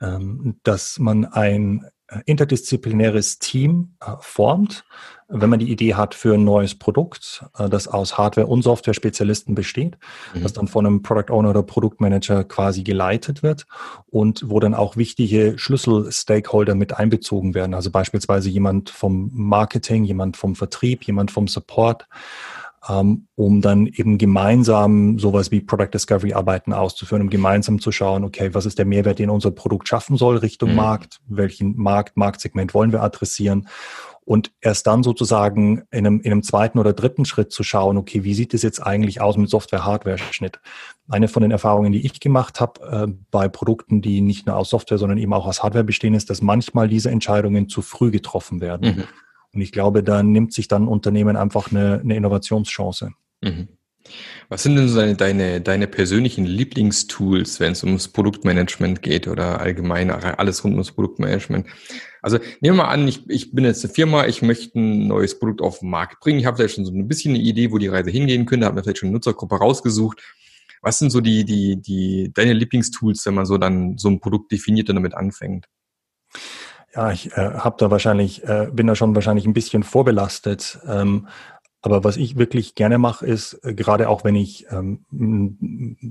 ähm, 0.00 0.60
dass 0.64 0.98
man 0.98 1.24
ein 1.24 1.86
interdisziplinäres 2.24 3.38
Team 3.38 3.94
äh, 4.00 4.12
formt, 4.20 4.84
wenn 5.28 5.50
man 5.50 5.58
die 5.58 5.70
Idee 5.70 5.94
hat 5.94 6.14
für 6.14 6.34
ein 6.34 6.44
neues 6.44 6.74
Produkt, 6.74 7.44
äh, 7.58 7.68
das 7.68 7.86
aus 7.86 8.16
Hardware- 8.16 8.46
und 8.46 8.62
Software-Spezialisten 8.62 9.54
besteht, 9.54 9.98
mhm. 10.34 10.42
das 10.42 10.54
dann 10.54 10.68
von 10.68 10.86
einem 10.86 11.02
Product 11.02 11.30
Owner 11.30 11.50
oder 11.50 11.62
Produktmanager 11.62 12.44
quasi 12.44 12.82
geleitet 12.82 13.42
wird 13.42 13.66
und 14.06 14.48
wo 14.48 14.58
dann 14.58 14.74
auch 14.74 14.96
wichtige 14.96 15.58
Schlüssel-Stakeholder 15.58 16.74
mit 16.74 16.94
einbezogen 16.94 17.54
werden. 17.54 17.74
Also 17.74 17.90
beispielsweise 17.90 18.48
jemand 18.48 18.88
vom 18.88 19.30
Marketing, 19.34 20.04
jemand 20.04 20.38
vom 20.38 20.56
Vertrieb, 20.56 21.04
jemand 21.04 21.30
vom 21.30 21.46
Support, 21.46 22.08
um 22.86 23.60
dann 23.60 23.86
eben 23.86 24.18
gemeinsam 24.18 25.18
sowas 25.18 25.50
wie 25.50 25.60
Product 25.60 25.90
Discovery 25.92 26.32
Arbeiten 26.32 26.72
auszuführen, 26.72 27.22
um 27.22 27.30
gemeinsam 27.30 27.80
zu 27.80 27.92
schauen, 27.92 28.24
okay, 28.24 28.54
was 28.54 28.66
ist 28.66 28.78
der 28.78 28.86
Mehrwert, 28.86 29.18
den 29.18 29.30
unser 29.30 29.50
Produkt 29.50 29.88
schaffen 29.88 30.16
soll 30.16 30.36
Richtung 30.36 30.70
mhm. 30.70 30.76
Markt, 30.76 31.20
welchen 31.28 31.76
Markt, 31.76 32.16
Marktsegment 32.16 32.74
wollen 32.74 32.92
wir 32.92 33.02
adressieren 33.02 33.66
und 34.28 34.52
erst 34.60 34.86
dann 34.86 35.02
sozusagen 35.02 35.84
in 35.90 36.06
einem, 36.06 36.20
in 36.20 36.32
einem 36.32 36.42
zweiten 36.42 36.78
oder 36.78 36.92
dritten 36.92 37.24
Schritt 37.24 37.50
zu 37.50 37.62
schauen, 37.62 37.96
okay, 37.96 38.24
wie 38.24 38.34
sieht 38.34 38.52
es 38.52 38.60
jetzt 38.60 38.78
eigentlich 38.78 39.22
aus 39.22 39.38
mit 39.38 39.48
Software-Hardware-Schnitt? 39.48 40.60
Eine 41.08 41.28
von 41.28 41.40
den 41.40 41.50
Erfahrungen, 41.50 41.92
die 41.92 42.04
ich 42.04 42.20
gemacht 42.20 42.60
habe 42.60 43.06
äh, 43.08 43.12
bei 43.30 43.48
Produkten, 43.48 44.02
die 44.02 44.20
nicht 44.20 44.46
nur 44.46 44.56
aus 44.56 44.68
Software, 44.68 44.98
sondern 44.98 45.16
eben 45.16 45.32
auch 45.32 45.46
aus 45.46 45.62
Hardware 45.62 45.84
bestehen, 45.84 46.12
ist, 46.12 46.28
dass 46.28 46.42
manchmal 46.42 46.88
diese 46.88 47.10
Entscheidungen 47.10 47.70
zu 47.70 47.80
früh 47.80 48.10
getroffen 48.10 48.60
werden. 48.60 48.96
Mhm. 48.96 49.04
Und 49.54 49.60
ich 49.60 49.72
glaube, 49.72 50.02
da 50.02 50.22
nimmt 50.22 50.52
sich 50.52 50.68
dann 50.68 50.84
ein 50.84 50.88
Unternehmen 50.88 51.36
einfach 51.36 51.70
eine, 51.70 52.00
eine 52.00 52.16
Innovationschance. 52.16 53.10
Mhm. 53.42 53.68
Was 54.48 54.62
sind 54.62 54.76
denn 54.76 54.88
so 54.88 54.96
deine, 54.96 55.14
deine, 55.16 55.60
deine 55.60 55.86
persönlichen 55.86 56.46
Lieblingstools, 56.46 57.60
wenn 57.60 57.72
es 57.72 57.84
ums 57.84 58.08
Produktmanagement 58.08 59.02
geht 59.02 59.28
oder 59.28 59.60
allgemein 59.60 60.10
alles 60.10 60.64
rund 60.64 60.74
ums 60.74 60.92
Produktmanagement? 60.92 61.66
Also 62.22 62.38
nehmen 62.60 62.76
wir 62.76 62.84
mal 62.84 62.88
an, 62.88 63.06
ich, 63.06 63.28
ich 63.28 63.52
bin 63.52 63.64
jetzt 63.64 63.84
eine 63.84 63.92
Firma, 63.92 64.26
ich 64.26 64.42
möchte 64.42 64.78
ein 64.78 65.06
neues 65.06 65.38
Produkt 65.38 65.60
auf 65.60 65.80
den 65.80 65.90
Markt 65.90 66.20
bringen. 66.20 66.38
Ich 66.38 66.46
habe 66.46 66.56
vielleicht 66.56 66.76
schon 66.76 66.86
so 66.86 66.92
ein 66.92 67.08
bisschen 67.08 67.34
eine 67.34 67.42
Idee, 67.42 67.70
wo 67.70 67.78
die 67.78 67.88
Reise 67.88 68.10
hingehen 68.10 68.46
könnte, 68.46 68.66
habe 68.66 68.76
mir 68.76 68.82
vielleicht 68.82 68.98
schon 68.98 69.08
eine 69.08 69.14
Nutzergruppe 69.14 69.56
rausgesucht. 69.56 70.22
Was 70.80 70.98
sind 70.98 71.10
so 71.10 71.20
die, 71.20 71.44
die, 71.44 71.80
die, 71.80 72.30
deine 72.32 72.52
Lieblingstools, 72.52 73.26
wenn 73.26 73.34
man 73.34 73.46
so 73.46 73.58
dann 73.58 73.98
so 73.98 74.08
ein 74.08 74.20
Produkt 74.20 74.52
definiert 74.52 74.88
und 74.88 74.96
damit 74.96 75.14
anfängt? 75.14 75.66
Ja, 76.98 77.12
ich 77.12 77.30
äh, 77.36 77.50
habe 77.52 77.76
da 77.78 77.92
wahrscheinlich, 77.92 78.42
äh, 78.42 78.66
bin 78.72 78.88
da 78.88 78.96
schon 78.96 79.14
wahrscheinlich 79.14 79.46
ein 79.46 79.52
bisschen 79.52 79.84
vorbelastet. 79.84 80.80
Ähm, 80.84 81.28
aber 81.80 82.02
was 82.02 82.16
ich 82.16 82.36
wirklich 82.36 82.74
gerne 82.74 82.98
mache, 82.98 83.24
ist, 83.24 83.60
äh, 83.62 83.72
gerade 83.72 84.08
auch 84.08 84.24
wenn 84.24 84.34
ich 84.34 84.66
ähm, 84.70 85.04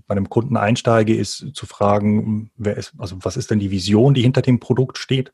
bei 0.08 0.16
einem 0.16 0.30
Kunden 0.30 0.56
einsteige, 0.56 1.16
ist 1.16 1.46
zu 1.54 1.66
fragen, 1.66 2.52
wer 2.56 2.78
ist, 2.78 2.94
also 2.98 3.18
was 3.22 3.36
ist 3.36 3.52
denn 3.52 3.60
die 3.60 3.72
Vision, 3.72 4.14
die 4.14 4.22
hinter 4.22 4.42
dem 4.42 4.60
Produkt 4.60 4.98
steht? 4.98 5.32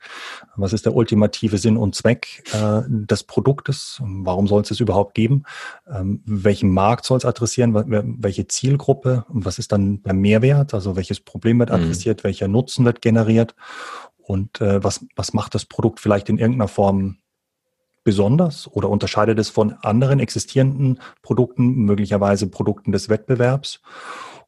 Was 0.56 0.74
ist 0.74 0.86
der 0.86 0.96
ultimative 0.96 1.58
Sinn 1.60 1.78
und 1.78 1.94
Zweck 1.94 2.44
äh, 2.54 2.82
des 2.88 3.24
Produktes? 3.24 4.02
Warum 4.04 4.48
soll 4.48 4.62
es 4.64 4.72
es 4.72 4.80
überhaupt 4.80 5.14
geben? 5.14 5.44
Ähm, 5.88 6.24
welchen 6.26 6.72
Markt 6.72 7.06
soll 7.06 7.18
es 7.18 7.26
adressieren? 7.26 7.74
Welche 7.76 8.48
Zielgruppe? 8.48 9.26
Und 9.30 9.46
was 9.46 9.60
ist 9.60 9.72
dann 9.72 10.02
der 10.02 10.14
Mehrwert? 10.14 10.74
Also 10.74 10.96
welches 10.96 11.20
Problem 11.20 11.60
wird 11.60 11.70
mhm. 11.70 11.76
adressiert? 11.76 12.22
Mhm. 12.22 12.24
Welcher 12.24 12.48
Nutzen 12.48 12.86
wird 12.86 13.02
generiert? 13.02 13.56
Und 14.18 14.62
äh, 14.62 14.84
was, 14.84 15.06
was 15.16 15.34
macht 15.34 15.54
das 15.54 15.66
Produkt 15.66 16.00
vielleicht 16.00 16.30
in 16.30 16.38
irgendeiner 16.38 16.70
Form 16.70 17.18
besonders 18.04 18.68
oder 18.68 18.90
unterscheidet 18.90 19.40
es 19.40 19.50
von 19.50 19.74
anderen 19.82 20.20
existierenden 20.20 21.00
Produkten, 21.22 21.76
möglicherweise 21.86 22.48
Produkten 22.48 22.92
des 22.92 23.10
Wettbewerbs? 23.10 23.82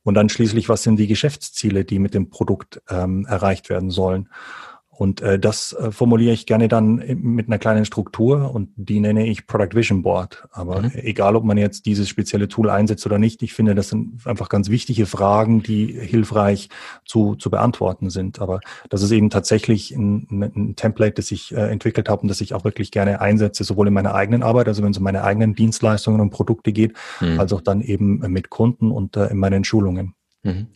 Und 0.03 0.13
dann 0.13 0.29
schließlich, 0.29 0.69
was 0.69 0.83
sind 0.83 0.97
die 0.97 1.07
Geschäftsziele, 1.07 1.83
die 1.83 1.97
mit 1.97 2.13
dem 2.13 2.29
Produkt 2.29 2.81
ähm, 2.89 3.25
erreicht 3.25 3.69
werden 3.69 3.89
sollen? 3.89 4.29
Und 4.97 5.21
äh, 5.21 5.37
das 5.37 5.73
äh, 5.73 5.91
formuliere 5.91 6.33
ich 6.33 6.45
gerne 6.45 6.67
dann 6.67 7.03
mit 7.21 7.47
einer 7.47 7.57
kleinen 7.57 7.85
Struktur 7.85 8.53
und 8.53 8.69
die 8.75 8.99
nenne 8.99 9.27
ich 9.27 9.45
Product 9.45 9.75
Vision 9.75 10.03
Board. 10.03 10.47
Aber 10.51 10.83
mhm. 10.83 10.91
egal, 10.95 11.35
ob 11.35 11.43
man 11.43 11.57
jetzt 11.57 11.85
dieses 11.85 12.07
spezielle 12.07 12.47
Tool 12.47 12.69
einsetzt 12.69 13.05
oder 13.05 13.17
nicht, 13.17 13.43
ich 13.43 13.53
finde, 13.53 13.75
das 13.75 13.89
sind 13.89 14.25
einfach 14.25 14.47
ganz 14.47 14.69
wichtige 14.69 15.05
Fragen, 15.05 15.61
die 15.61 15.87
hilfreich 15.87 16.69
zu, 17.03 17.35
zu 17.35 17.49
beantworten 17.49 18.09
sind. 18.09 18.39
Aber 18.39 18.61
das 18.89 19.01
ist 19.01 19.11
eben 19.11 19.29
tatsächlich 19.29 19.91
ein, 19.91 20.27
ein 20.55 20.75
Template, 20.77 21.15
das 21.15 21.31
ich 21.31 21.53
äh, 21.53 21.69
entwickelt 21.69 22.07
habe 22.07 22.21
und 22.21 22.29
das 22.29 22.39
ich 22.39 22.53
auch 22.53 22.63
wirklich 22.63 22.91
gerne 22.91 23.19
einsetze, 23.19 23.65
sowohl 23.65 23.87
in 23.87 23.93
meiner 23.93 24.15
eigenen 24.15 24.43
Arbeit, 24.43 24.67
also 24.69 24.81
wenn 24.81 24.91
es 24.91 24.97
um 24.97 25.03
meine 25.03 25.23
eigenen 25.23 25.55
Dienstleistungen 25.55 26.21
und 26.21 26.29
Produkte 26.29 26.71
geht, 26.71 26.93
mhm. 27.19 27.39
als 27.39 27.51
auch 27.51 27.61
dann 27.61 27.81
eben 27.81 28.19
mit 28.31 28.49
Kunden 28.49 28.91
und 28.91 29.17
äh, 29.17 29.27
in 29.27 29.37
meinen 29.37 29.65
Schulungen. 29.65 30.15
Mhm. 30.43 30.67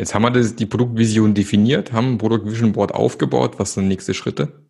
Jetzt 0.00 0.14
haben 0.14 0.22
wir 0.22 0.30
das, 0.30 0.56
die 0.56 0.64
Produktvision 0.64 1.34
definiert, 1.34 1.92
haben 1.92 2.14
ein 2.14 2.18
Product 2.18 2.46
Vision 2.46 2.72
Board 2.72 2.94
aufgebaut. 2.94 3.58
Was 3.58 3.74
sind 3.74 3.82
die 3.82 3.88
nächsten 3.90 4.14
Schritte? 4.14 4.64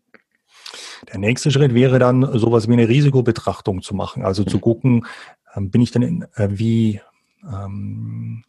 Der 1.13 1.21
nächste 1.21 1.53
Schritt 1.53 1.73
wäre 1.73 2.01
dann, 2.01 2.37
sowas 2.37 2.67
wie 2.67 2.73
eine 2.73 2.89
Risikobetrachtung 2.89 3.81
zu 3.81 3.95
machen. 3.95 4.25
Also 4.25 4.43
mhm. 4.43 4.49
zu 4.49 4.59
gucken, 4.59 5.07
ähm, 5.55 5.71
bin 5.71 5.83
ich 5.83 5.93
denn 5.93 6.03
in, 6.03 6.23
äh, 6.35 6.49
wie, 6.51 7.01
ähm, 7.45 8.43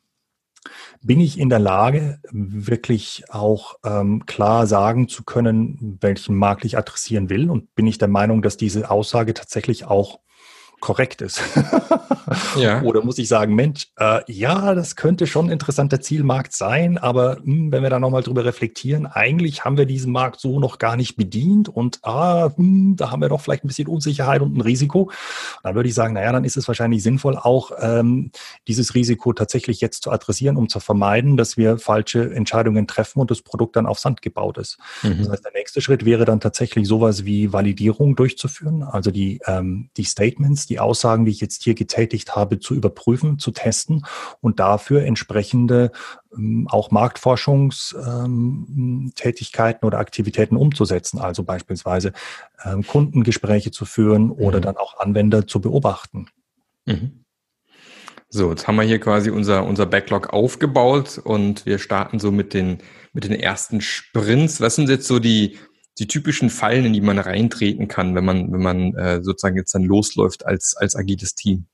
bin 1.03 1.19
ich 1.19 1.37
in 1.37 1.49
der 1.49 1.59
Lage, 1.59 2.19
wirklich 2.31 3.25
auch 3.29 3.75
ähm, 3.85 4.25
klar 4.25 4.65
sagen 4.65 5.07
zu 5.07 5.23
können, 5.23 5.99
welchen 6.01 6.35
Markt 6.35 6.65
ich 6.65 6.79
adressieren 6.79 7.29
will? 7.29 7.51
Und 7.51 7.75
bin 7.75 7.85
ich 7.85 7.99
der 7.99 8.07
Meinung, 8.07 8.41
dass 8.41 8.57
diese 8.57 8.89
Aussage 8.89 9.35
tatsächlich 9.35 9.85
auch 9.85 10.19
korrekt 10.81 11.21
ist. 11.21 11.41
ja. 12.57 12.81
Oder 12.83 13.03
muss 13.03 13.17
ich 13.17 13.27
sagen, 13.27 13.55
Mensch, 13.55 13.87
äh, 13.97 14.19
ja, 14.27 14.75
das 14.75 14.95
könnte 14.95 15.27
schon 15.27 15.45
ein 15.45 15.51
interessanter 15.51 16.01
Zielmarkt 16.01 16.53
sein, 16.53 16.97
aber 16.97 17.37
mh, 17.37 17.45
hm, 17.45 17.71
wenn 17.71 17.83
wir 17.83 17.89
da 17.89 17.99
nochmal 17.99 18.23
drüber 18.23 18.43
reflektieren, 18.43 19.05
eigentlich 19.05 19.63
haben 19.63 19.77
wir 19.77 19.85
diesen 19.85 20.11
Markt 20.11 20.39
so 20.39 20.59
noch 20.59 20.79
gar 20.79 20.97
nicht 20.97 21.15
bedient 21.15 21.69
und 21.69 21.99
ah, 22.03 22.49
mh, 22.49 22.57
hm, 22.57 22.95
da 22.97 23.11
haben 23.11 23.21
wir 23.21 23.29
doch 23.29 23.41
vielleicht 23.41 23.63
ein 23.63 23.67
bisschen 23.67 23.87
Unsicherheit 23.87 24.41
und 24.41 24.57
ein 24.57 24.61
Risiko. 24.61 25.11
Dann 25.63 25.75
würde 25.75 25.87
ich 25.87 25.95
sagen, 25.95 26.13
naja, 26.15 26.31
dann 26.31 26.43
ist 26.43 26.57
es 26.57 26.67
wahrscheinlich 26.67 27.03
sinnvoll, 27.03 27.37
auch 27.37 27.71
ähm, 27.79 28.31
dieses 28.67 28.95
Risiko 28.95 29.33
tatsächlich 29.33 29.79
jetzt 29.79 30.03
zu 30.03 30.11
adressieren, 30.11 30.57
um 30.57 30.67
zu 30.67 30.79
vermeiden, 30.79 31.37
dass 31.37 31.57
wir 31.57 31.77
falsche 31.77 32.33
Entscheidungen 32.33 32.87
treffen 32.87 33.19
und 33.19 33.31
das 33.31 33.41
Produkt 33.41 33.75
dann 33.75 33.85
auf 33.85 33.99
Sand 33.99 34.21
gebaut 34.21 34.57
ist. 34.57 34.77
Mhm. 35.03 35.19
Das 35.19 35.29
heißt, 35.29 35.45
der 35.45 35.53
nächste 35.53 35.81
Schritt 35.81 36.05
wäre 36.05 36.25
dann 36.25 36.39
tatsächlich 36.39 36.87
sowas 36.87 37.25
wie 37.25 37.53
Validierung 37.53 38.15
durchzuführen, 38.15 38.83
also 38.83 39.11
die, 39.11 39.39
ähm, 39.45 39.89
die 39.97 40.03
Statements, 40.03 40.65
die 40.71 40.79
Aussagen, 40.79 41.25
die 41.25 41.31
ich 41.31 41.41
jetzt 41.41 41.63
hier 41.63 41.75
getätigt 41.75 42.36
habe, 42.36 42.57
zu 42.60 42.73
überprüfen, 42.73 43.38
zu 43.39 43.51
testen 43.51 44.05
und 44.39 44.62
dafür 44.62 45.03
entsprechende 45.03 45.91
ähm, 46.36 46.67
auch 46.69 46.91
Marktforschungstätigkeiten 46.91 49.79
ähm, 49.84 49.88
oder 49.88 49.99
Aktivitäten 49.99 50.55
umzusetzen. 50.55 51.19
Also 51.19 51.43
beispielsweise 51.43 52.13
ähm, 52.63 52.88
Kundengespräche 52.88 53.71
zu 53.71 53.84
führen 53.84 54.31
oder 54.31 54.60
mhm. 54.60 54.63
dann 54.63 54.77
auch 54.77 54.97
Anwender 54.99 55.45
zu 55.45 55.60
beobachten. 55.60 56.27
Mhm. 56.86 57.25
So, 58.29 58.51
jetzt 58.51 58.65
haben 58.65 58.77
wir 58.77 58.84
hier 58.84 58.99
quasi 58.99 59.29
unser, 59.29 59.65
unser 59.65 59.86
Backlog 59.86 60.31
aufgebaut 60.31 61.19
und 61.21 61.65
wir 61.65 61.79
starten 61.79 62.17
so 62.17 62.31
mit 62.31 62.53
den, 62.53 62.77
mit 63.12 63.25
den 63.25 63.34
ersten 63.34 63.81
Sprints. 63.81 64.62
Was 64.62 64.75
sind 64.75 64.88
jetzt 64.88 65.05
so 65.05 65.19
die, 65.19 65.57
die 65.99 66.08
typischen 66.08 66.49
Fallen, 66.49 66.86
in 66.86 66.93
die 66.93 67.01
man 67.01 67.19
reintreten 67.19 67.88
kann, 67.88 68.15
wenn 68.15 68.25
man, 68.25 68.51
wenn 68.51 68.62
man 68.62 68.95
äh, 68.95 69.21
sozusagen 69.21 69.58
jetzt 69.58 69.75
dann 69.75 69.84
losläuft 69.84 70.45
als, 70.45 70.75
als 70.75 70.95
agiles 70.95 71.36
Team? 71.36 71.65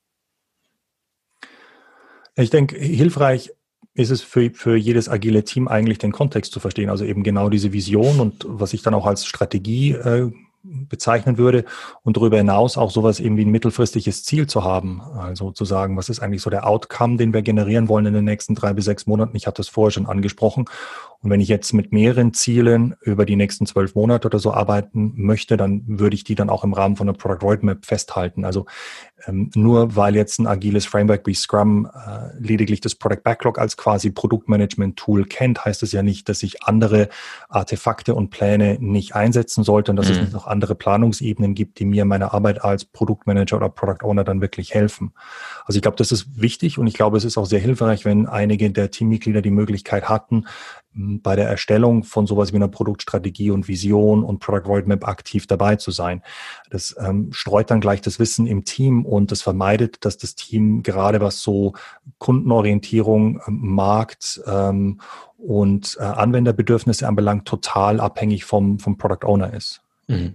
Ich 2.36 2.50
denke, 2.50 2.78
hilfreich 2.78 3.52
ist 3.94 4.12
es 4.12 4.22
für, 4.22 4.52
für 4.52 4.76
jedes 4.76 5.10
agile 5.10 5.44
Team 5.44 5.68
eigentlich 5.68 5.98
den 5.98 6.12
Kontext 6.12 6.52
zu 6.52 6.60
verstehen, 6.60 6.90
also 6.90 7.04
eben 7.04 7.24
genau 7.24 7.50
diese 7.50 7.74
Vision 7.74 8.20
und 8.20 8.46
was 8.48 8.74
ich 8.74 8.84
dann 8.84 8.94
auch 8.94 9.08
als 9.08 9.26
Strategie 9.26 9.94
äh, 9.94 10.32
bezeichnen 10.64 11.38
würde 11.38 11.66
und 12.04 12.18
darüber 12.18 12.38
hinaus 12.38 12.78
auch 12.78 12.92
sowas 12.92 13.20
eben 13.20 13.38
wie 13.38 13.46
ein 13.46 13.52
mittelfristiges 13.52 14.24
Ziel 14.24 14.48
zu 14.48 14.64
haben. 14.64 15.02
Also 15.02 15.52
zu 15.52 15.66
sagen, 15.66 15.98
was 15.98 16.10
ist 16.10 16.20
eigentlich 16.20 16.42
so 16.42 16.50
der 16.50 16.68
Outcome, 16.68 17.18
den 17.18 17.34
wir 17.34 17.42
generieren 17.42 17.88
wollen 17.88 18.06
in 18.06 18.14
den 18.14 18.26
nächsten 18.26 18.56
drei 18.56 18.74
bis 18.74 18.86
sechs 18.86 19.08
Monaten. 19.08 19.36
Ich 19.36 19.48
hatte 19.48 19.62
es 19.62 19.70
vorher 19.70 19.92
schon 19.92 20.08
angesprochen. 20.08 20.66
Und 21.22 21.30
wenn 21.32 21.42
ich 21.42 21.48
jetzt 21.48 21.74
mit 21.74 21.92
mehreren 21.92 22.34
Zielen 22.34 22.96
über 23.02 23.26
die 23.26 23.36
nächsten 23.36 23.66
zwölf 23.66 23.96
Monate 23.96 24.28
oder 24.28 24.40
so 24.40 24.54
arbeiten 24.54 25.14
möchte, 25.16 25.58
dann 25.58 25.84
würde 25.88 26.16
ich 26.16 26.24
die 26.24 26.36
dann 26.36 26.50
auch 26.50 26.64
im 26.64 26.74
Rahmen 26.74 26.96
von 26.96 27.10
einer 27.10 27.18
Product 27.18 27.44
Roadmap 27.44 27.86
festhalten. 27.86 28.46
Also 28.46 28.66
ähm, 29.26 29.50
nur 29.56 29.96
weil 29.96 30.16
jetzt 30.16 30.40
ein 30.40 30.48
agiles 30.48 30.86
Framework 30.86 31.26
wie 31.26 31.34
Scrum 31.34 31.88
äh, 31.88 32.38
lediglich 32.40 32.82
das 32.82 32.94
Product 32.94 33.24
Backlog 33.24 33.58
als 33.58 33.76
quasi 33.76 34.12
Produktmanagement-Tool 34.12 35.26
kennt, 35.26 35.66
heißt 35.66 35.82
es 35.82 35.92
ja 35.92 36.04
nicht, 36.04 36.30
dass 36.30 36.44
ich 36.44 36.64
andere 36.64 37.10
Artefakte 37.50 38.14
und 38.14 38.30
Pläne 38.30 38.78
nicht 38.80 39.16
einsetzen 39.16 39.64
sollte 39.64 39.92
und 39.92 39.96
dass 39.96 40.08
mhm. 40.08 40.14
es 40.14 40.22
nicht 40.22 40.34
noch 40.34 40.46
andere 40.46 40.76
Planungsebenen 40.76 41.56
gibt, 41.56 41.80
die 41.80 41.86
mir 41.86 42.06
meine 42.06 42.34
Arbeit 42.34 42.64
als 42.64 42.86
Produktmanager 42.86 43.58
oder 43.58 43.70
Product 43.70 44.06
Owner 44.06 44.24
dann 44.24 44.42
wirklich 44.42 44.74
helfen. 44.74 45.14
Also 45.66 45.78
ich 45.78 45.82
glaube, 45.82 45.98
das 45.98 46.12
ist 46.12 46.40
wichtig 46.40 46.78
und 46.78 46.86
ich 46.86 46.94
glaube, 46.94 47.18
es 47.18 47.26
ist 47.26 47.38
auch 47.38 47.46
sehr 47.46 47.60
hilfreich, 47.60 48.06
wenn 48.06 48.28
einige 48.28 48.70
der 48.70 48.92
Teammitglieder 48.92 49.42
die 49.42 49.52
Möglichkeit 49.52 50.10
hatten, 50.10 50.46
bei 50.98 51.36
der 51.36 51.48
Erstellung 51.48 52.04
von 52.04 52.26
sowas 52.26 52.52
wie 52.52 52.56
einer 52.56 52.68
Produktstrategie 52.68 53.52
und 53.52 53.68
Vision 53.68 54.24
und 54.24 54.40
Product 54.40 54.68
Roadmap 54.68 55.08
aktiv 55.08 55.48
dabei 55.48 55.76
zu 55.76 55.92
sein. 55.92 56.24
Das 56.70 56.96
ähm, 57.00 57.32
streut 57.32 57.70
dann 57.70 57.82
gleich 57.82 58.02
das 58.02 58.20
Wissen 58.20 58.48
im 58.48 58.66
Team 58.66 59.06
und 59.06 59.32
das 59.32 59.42
vermeidet, 59.42 60.04
dass 60.06 60.18
das 60.18 60.36
Team 60.36 60.84
gerade 60.84 61.22
was 61.22 61.42
so 61.42 61.74
Kundenorientierung, 62.18 63.42
ähm, 63.48 63.60
Markt 63.62 64.42
ähm, 64.48 65.00
und 65.38 65.98
äh, 66.00 66.04
Anwenderbedürfnisse 66.04 67.08
anbelangt, 67.08 67.48
total 67.48 68.00
abhängig 68.00 68.46
vom, 68.46 68.80
vom 68.80 68.98
Product 68.98 69.26
Owner 69.26 69.54
ist. 69.54 69.82
Mhm. 70.08 70.34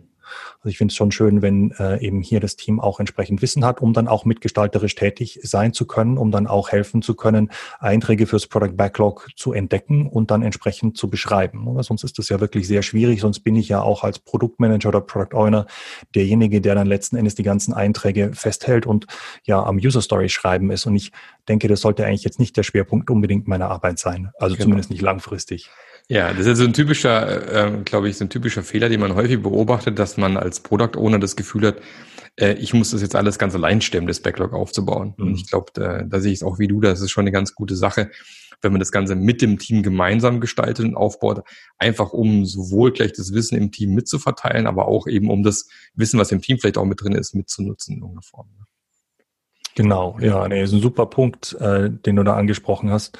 Also 0.58 0.68
ich 0.68 0.78
finde 0.78 0.92
es 0.92 0.96
schon 0.96 1.12
schön, 1.12 1.42
wenn 1.42 1.72
äh, 1.72 2.00
eben 2.04 2.22
hier 2.22 2.40
das 2.40 2.56
Team 2.56 2.80
auch 2.80 3.00
entsprechend 3.00 3.42
Wissen 3.42 3.64
hat, 3.64 3.80
um 3.80 3.92
dann 3.92 4.08
auch 4.08 4.24
mitgestalterisch 4.24 4.94
tätig 4.94 5.40
sein 5.42 5.72
zu 5.72 5.86
können, 5.86 6.18
um 6.18 6.30
dann 6.30 6.46
auch 6.46 6.70
helfen 6.70 7.02
zu 7.02 7.14
können, 7.14 7.50
Einträge 7.80 8.26
fürs 8.26 8.46
Product 8.46 8.76
Backlog 8.76 9.28
zu 9.36 9.52
entdecken 9.52 10.06
und 10.06 10.30
dann 10.30 10.42
entsprechend 10.42 10.96
zu 10.96 11.08
beschreiben. 11.08 11.66
Oder? 11.66 11.82
Sonst 11.82 12.04
ist 12.04 12.18
das 12.18 12.28
ja 12.28 12.40
wirklich 12.40 12.66
sehr 12.66 12.82
schwierig, 12.82 13.20
sonst 13.20 13.40
bin 13.40 13.56
ich 13.56 13.68
ja 13.68 13.82
auch 13.82 14.04
als 14.04 14.18
Produktmanager 14.18 14.88
oder 14.88 15.00
Product 15.00 15.36
Owner 15.36 15.66
derjenige, 16.14 16.60
der 16.60 16.74
dann 16.74 16.86
letzten 16.86 17.16
Endes 17.16 17.34
die 17.34 17.42
ganzen 17.42 17.72
Einträge 17.72 18.32
festhält 18.34 18.86
und 18.86 19.06
ja 19.44 19.62
am 19.62 19.76
User 19.76 20.02
Story 20.02 20.28
schreiben 20.28 20.70
ist. 20.70 20.86
Und 20.86 20.96
ich 20.96 21.12
denke, 21.48 21.68
das 21.68 21.80
sollte 21.80 22.06
eigentlich 22.06 22.24
jetzt 22.24 22.38
nicht 22.38 22.56
der 22.56 22.62
Schwerpunkt 22.62 23.10
unbedingt 23.10 23.48
meiner 23.48 23.70
Arbeit 23.70 23.98
sein. 23.98 24.30
Also 24.38 24.54
genau. 24.54 24.64
zumindest 24.64 24.90
nicht 24.90 25.02
langfristig. 25.02 25.70
Ja, 26.08 26.32
das 26.34 26.46
ist 26.46 26.58
so 26.58 26.64
ein 26.64 26.72
typischer, 26.72 27.76
äh, 27.76 27.82
glaube 27.84 28.08
ich, 28.08 28.16
so 28.18 28.24
ein 28.24 28.30
typischer 28.30 28.62
Fehler, 28.62 28.88
den 28.88 29.00
man 29.00 29.14
häufig 29.14 29.42
beobachtet, 29.42 29.98
dass 29.98 30.16
man 30.16 30.36
als 30.36 30.60
Product 30.60 30.96
Owner 30.96 31.18
das 31.18 31.36
Gefühl 31.36 31.68
hat, 31.68 31.76
äh, 32.36 32.54
ich 32.54 32.74
muss 32.74 32.90
das 32.90 33.02
jetzt 33.02 33.16
alles 33.16 33.38
ganz 33.38 33.54
allein 33.54 33.80
stemmen, 33.80 34.06
das 34.06 34.20
Backlog 34.20 34.52
aufzubauen. 34.52 35.14
Mhm. 35.16 35.26
Und 35.26 35.34
ich 35.36 35.48
glaube, 35.48 35.70
da, 35.74 36.02
da 36.02 36.20
sehe 36.20 36.32
ich 36.32 36.40
es 36.40 36.42
auch 36.42 36.58
wie 36.58 36.68
du, 36.68 36.80
das 36.80 37.00
ist 37.00 37.10
schon 37.10 37.22
eine 37.22 37.32
ganz 37.32 37.54
gute 37.54 37.76
Sache, 37.76 38.10
wenn 38.60 38.72
man 38.72 38.80
das 38.80 38.92
Ganze 38.92 39.16
mit 39.16 39.42
dem 39.42 39.58
Team 39.58 39.82
gemeinsam 39.82 40.40
gestaltet 40.40 40.86
und 40.86 40.94
aufbaut, 40.94 41.42
einfach 41.78 42.12
um 42.12 42.46
sowohl 42.46 42.92
gleich 42.92 43.12
das 43.12 43.32
Wissen 43.32 43.56
im 43.58 43.72
Team 43.72 43.94
mitzuverteilen, 43.94 44.66
aber 44.66 44.86
auch 44.86 45.06
eben 45.06 45.30
um 45.30 45.42
das 45.42 45.68
Wissen, 45.94 46.18
was 46.18 46.30
im 46.30 46.40
Team 46.40 46.58
vielleicht 46.58 46.78
auch 46.78 46.84
mit 46.84 47.02
drin 47.02 47.14
ist, 47.14 47.34
mitzunutzen 47.34 47.96
in 47.96 48.02
irgendeiner 48.02 48.22
Form. 48.22 48.48
Ne? 48.58 48.66
Genau, 49.74 50.18
ja, 50.20 50.46
nee, 50.48 50.62
ist 50.62 50.72
ein 50.72 50.82
super 50.82 51.06
Punkt, 51.06 51.54
äh, 51.60 51.90
den 51.90 52.16
du 52.16 52.22
da 52.22 52.36
angesprochen 52.36 52.90
hast. 52.90 53.18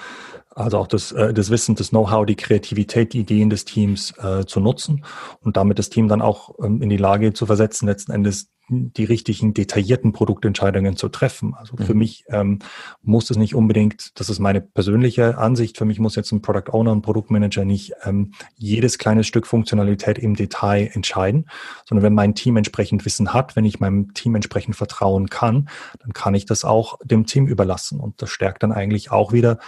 Also 0.54 0.78
auch 0.78 0.86
das, 0.86 1.12
äh, 1.12 1.32
das 1.32 1.50
Wissen, 1.50 1.74
das 1.74 1.90
Know-how, 1.90 2.26
die 2.26 2.36
Kreativität, 2.36 3.12
die 3.12 3.20
Ideen 3.20 3.50
des 3.50 3.64
Teams 3.64 4.12
äh, 4.18 4.44
zu 4.46 4.60
nutzen 4.60 5.04
und 5.40 5.56
damit 5.56 5.78
das 5.78 5.90
Team 5.90 6.08
dann 6.08 6.22
auch 6.22 6.54
ähm, 6.62 6.82
in 6.82 6.90
die 6.90 6.96
Lage 6.96 7.32
zu 7.32 7.46
versetzen, 7.46 7.86
letzten 7.86 8.12
Endes 8.12 8.52
die 8.68 9.04
richtigen, 9.04 9.54
detaillierten 9.54 10.12
Produktentscheidungen 10.12 10.96
zu 10.96 11.08
treffen. 11.08 11.54
Also 11.54 11.76
für 11.76 11.94
mhm. 11.94 11.98
mich 11.98 12.24
ähm, 12.28 12.58
muss 13.02 13.28
es 13.28 13.36
nicht 13.36 13.54
unbedingt, 13.54 14.18
das 14.18 14.30
ist 14.30 14.38
meine 14.38 14.60
persönliche 14.60 15.36
Ansicht, 15.36 15.76
für 15.78 15.84
mich 15.84 15.98
muss 15.98 16.16
jetzt 16.16 16.32
ein 16.32 16.42
Product 16.42 16.72
Owner, 16.72 16.94
ein 16.94 17.02
Produktmanager 17.02 17.64
nicht 17.64 17.92
ähm, 18.04 18.32
jedes 18.54 18.98
kleine 18.98 19.24
Stück 19.24 19.46
Funktionalität 19.46 20.18
im 20.18 20.36
Detail 20.36 20.90
entscheiden, 20.92 21.46
sondern 21.86 22.04
wenn 22.04 22.14
mein 22.14 22.34
Team 22.34 22.56
entsprechend 22.56 23.04
Wissen 23.04 23.34
hat, 23.34 23.56
wenn 23.56 23.64
ich 23.64 23.80
meinem 23.80 24.14
Team 24.14 24.34
entsprechend 24.34 24.76
vertrauen 24.76 25.28
kann, 25.28 25.68
dann 26.00 26.12
kann 26.12 26.34
ich 26.34 26.46
das 26.46 26.64
auch 26.64 26.98
dem 27.04 27.26
Team 27.26 27.46
überlassen. 27.46 28.00
Und 28.00 28.22
das 28.22 28.30
stärkt 28.30 28.62
dann 28.62 28.72
eigentlich 28.72 29.10
auch 29.10 29.32
wieder 29.32 29.58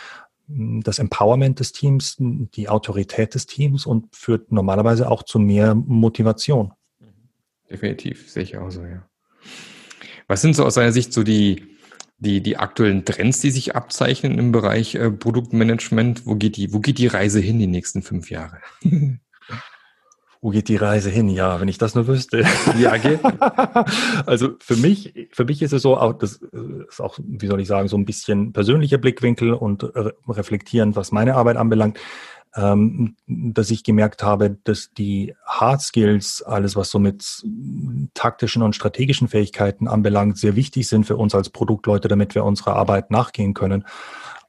das 0.46 0.98
Empowerment 0.98 1.60
des 1.60 1.72
Teams, 1.72 2.16
die 2.18 2.68
Autorität 2.68 3.34
des 3.34 3.46
Teams 3.46 3.86
und 3.86 4.14
führt 4.14 4.52
normalerweise 4.52 5.10
auch 5.10 5.22
zu 5.22 5.38
mehr 5.38 5.74
Motivation. 5.74 6.72
Definitiv, 7.70 8.30
sehe 8.30 8.42
ich 8.42 8.56
auch 8.58 8.70
so, 8.70 8.84
ja. 8.84 9.08
Was 10.26 10.42
sind 10.42 10.54
so 10.54 10.64
aus 10.64 10.74
deiner 10.74 10.92
Sicht 10.92 11.12
so 11.12 11.22
die, 11.22 11.76
die, 12.18 12.42
die 12.42 12.56
aktuellen 12.56 13.04
Trends, 13.04 13.40
die 13.40 13.50
sich 13.50 13.74
abzeichnen 13.74 14.38
im 14.38 14.52
Bereich 14.52 14.94
äh, 14.94 15.10
Produktmanagement? 15.10 16.26
Wo 16.26 16.36
geht 16.36 16.56
die, 16.56 16.72
wo 16.72 16.80
geht 16.80 16.98
die 16.98 17.06
Reise 17.06 17.40
hin 17.40 17.58
die 17.58 17.66
nächsten 17.66 18.02
fünf 18.02 18.30
Jahre? 18.30 18.58
wo 20.44 20.50
geht 20.50 20.68
die 20.68 20.76
Reise 20.76 21.08
hin? 21.08 21.30
Ja, 21.30 21.58
wenn 21.58 21.68
ich 21.68 21.78
das 21.78 21.94
nur 21.94 22.06
wüsste. 22.06 22.44
Ja, 22.78 22.98
geht. 22.98 23.20
also 24.26 24.50
für 24.58 24.76
mich, 24.76 25.28
für 25.32 25.46
mich 25.46 25.62
ist 25.62 25.72
es 25.72 25.80
so, 25.80 25.96
auch 25.96 26.12
das 26.12 26.42
äh, 26.52 26.84
ist 26.86 27.00
auch, 27.00 27.18
wie 27.18 27.46
soll 27.46 27.62
ich 27.62 27.66
sagen, 27.66 27.88
so 27.88 27.96
ein 27.96 28.04
bisschen 28.04 28.52
persönlicher 28.52 28.98
Blickwinkel 28.98 29.54
und 29.54 29.90
reflektierend, 30.28 30.96
was 30.96 31.12
meine 31.12 31.36
Arbeit 31.36 31.56
anbelangt, 31.56 31.98
ähm, 32.56 33.16
dass 33.26 33.70
ich 33.70 33.84
gemerkt 33.84 34.22
habe, 34.22 34.58
dass 34.64 34.92
die 34.92 35.34
Hard 35.46 35.80
Skills, 35.80 36.42
alles 36.42 36.76
was 36.76 36.90
so 36.90 36.98
mit 36.98 37.24
taktischen 38.12 38.60
und 38.60 38.76
strategischen 38.76 39.28
Fähigkeiten 39.28 39.88
anbelangt, 39.88 40.36
sehr 40.36 40.56
wichtig 40.56 40.88
sind 40.88 41.06
für 41.06 41.16
uns 41.16 41.34
als 41.34 41.48
Produktleute, 41.48 42.08
damit 42.08 42.34
wir 42.34 42.44
unserer 42.44 42.76
Arbeit 42.76 43.10
nachgehen 43.10 43.54
können. 43.54 43.86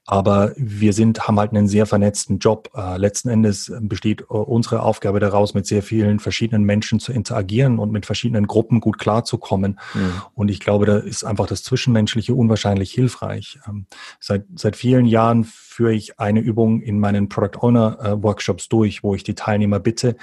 Aber 0.07 0.53
wir 0.55 0.93
sind, 0.93 1.27
haben 1.27 1.39
halt 1.39 1.51
einen 1.51 1.67
sehr 1.67 1.87
vernetzten 1.87 2.37
Job. 2.37 2.69
Äh, 2.75 2.97
letzten 2.97 3.29
Endes 3.29 3.73
besteht 3.79 4.21
äh, 4.21 4.25
unsere 4.25 4.83
Aufgabe 4.83 5.19
daraus, 5.19 5.55
mit 5.55 5.65
sehr 5.65 5.81
vielen 5.81 6.19
verschiedenen 6.19 6.63
Menschen 6.63 6.99
zu 6.99 7.11
interagieren 7.11 7.79
und 7.79 7.91
mit 7.91 8.05
verschiedenen 8.05 8.45
Gruppen 8.45 8.81
gut 8.81 8.99
klarzukommen. 8.99 9.79
Mhm. 9.95 10.21
Und 10.35 10.51
ich 10.51 10.59
glaube, 10.59 10.85
da 10.85 10.97
ist 10.97 11.23
einfach 11.23 11.47
das 11.47 11.63
Zwischenmenschliche 11.63 12.35
unwahrscheinlich 12.35 12.91
hilfreich. 12.91 13.57
Ähm, 13.67 13.87
seit, 14.19 14.45
seit 14.55 14.75
vielen 14.75 15.07
Jahren 15.07 15.43
führe 15.43 15.93
ich 15.93 16.19
eine 16.19 16.39
Übung 16.39 16.81
in 16.81 16.99
meinen 16.99 17.27
Product 17.27 17.61
Owner 17.61 17.97
äh, 17.99 18.23
Workshops 18.23 18.69
durch, 18.69 19.03
wo 19.03 19.15
ich 19.15 19.23
die 19.23 19.35
Teilnehmer 19.35 19.79
bitte, 19.79 20.15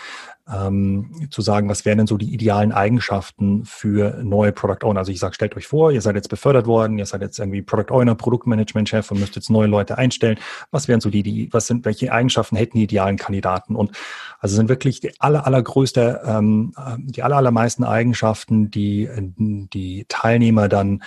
ähm, 0.52 1.28
zu 1.30 1.42
sagen, 1.42 1.68
was 1.68 1.84
wären 1.84 1.98
denn 1.98 2.06
so 2.06 2.16
die 2.16 2.32
idealen 2.32 2.72
Eigenschaften 2.72 3.64
für 3.64 4.22
neue 4.22 4.52
Product 4.52 4.84
Owner. 4.86 5.00
Also 5.00 5.12
ich 5.12 5.20
sage, 5.20 5.34
stellt 5.34 5.56
euch 5.56 5.66
vor, 5.66 5.92
ihr 5.92 6.00
seid 6.00 6.14
jetzt 6.14 6.28
befördert 6.28 6.66
worden, 6.66 6.98
ihr 6.98 7.06
seid 7.06 7.22
jetzt 7.22 7.38
irgendwie 7.38 7.62
Product 7.62 7.92
Owner, 7.92 8.14
Produktmanagement-Chef 8.14 9.10
und 9.10 9.20
müsst 9.20 9.36
jetzt 9.36 9.50
neue 9.50 9.68
Leute 9.68 9.98
einstellen. 9.98 10.38
Was 10.70 10.88
wären 10.88 11.00
so 11.00 11.10
die, 11.10 11.22
die, 11.22 11.52
was 11.52 11.66
sind, 11.66 11.84
welche 11.84 12.12
Eigenschaften 12.12 12.56
hätten 12.56 12.76
die 12.76 12.84
idealen 12.84 13.16
Kandidaten? 13.16 13.76
Und 13.76 13.92
also 14.40 14.56
sind 14.56 14.68
wirklich 14.68 15.00
die 15.00 15.12
aller, 15.20 15.46
allergrößte, 15.46 16.22
ähm, 16.24 16.74
die 16.98 17.22
aller, 17.22 17.36
allermeisten 17.36 17.84
Eigenschaften, 17.84 18.70
die 18.70 19.08
die 19.16 20.04
Teilnehmer 20.08 20.68
dann 20.68 21.02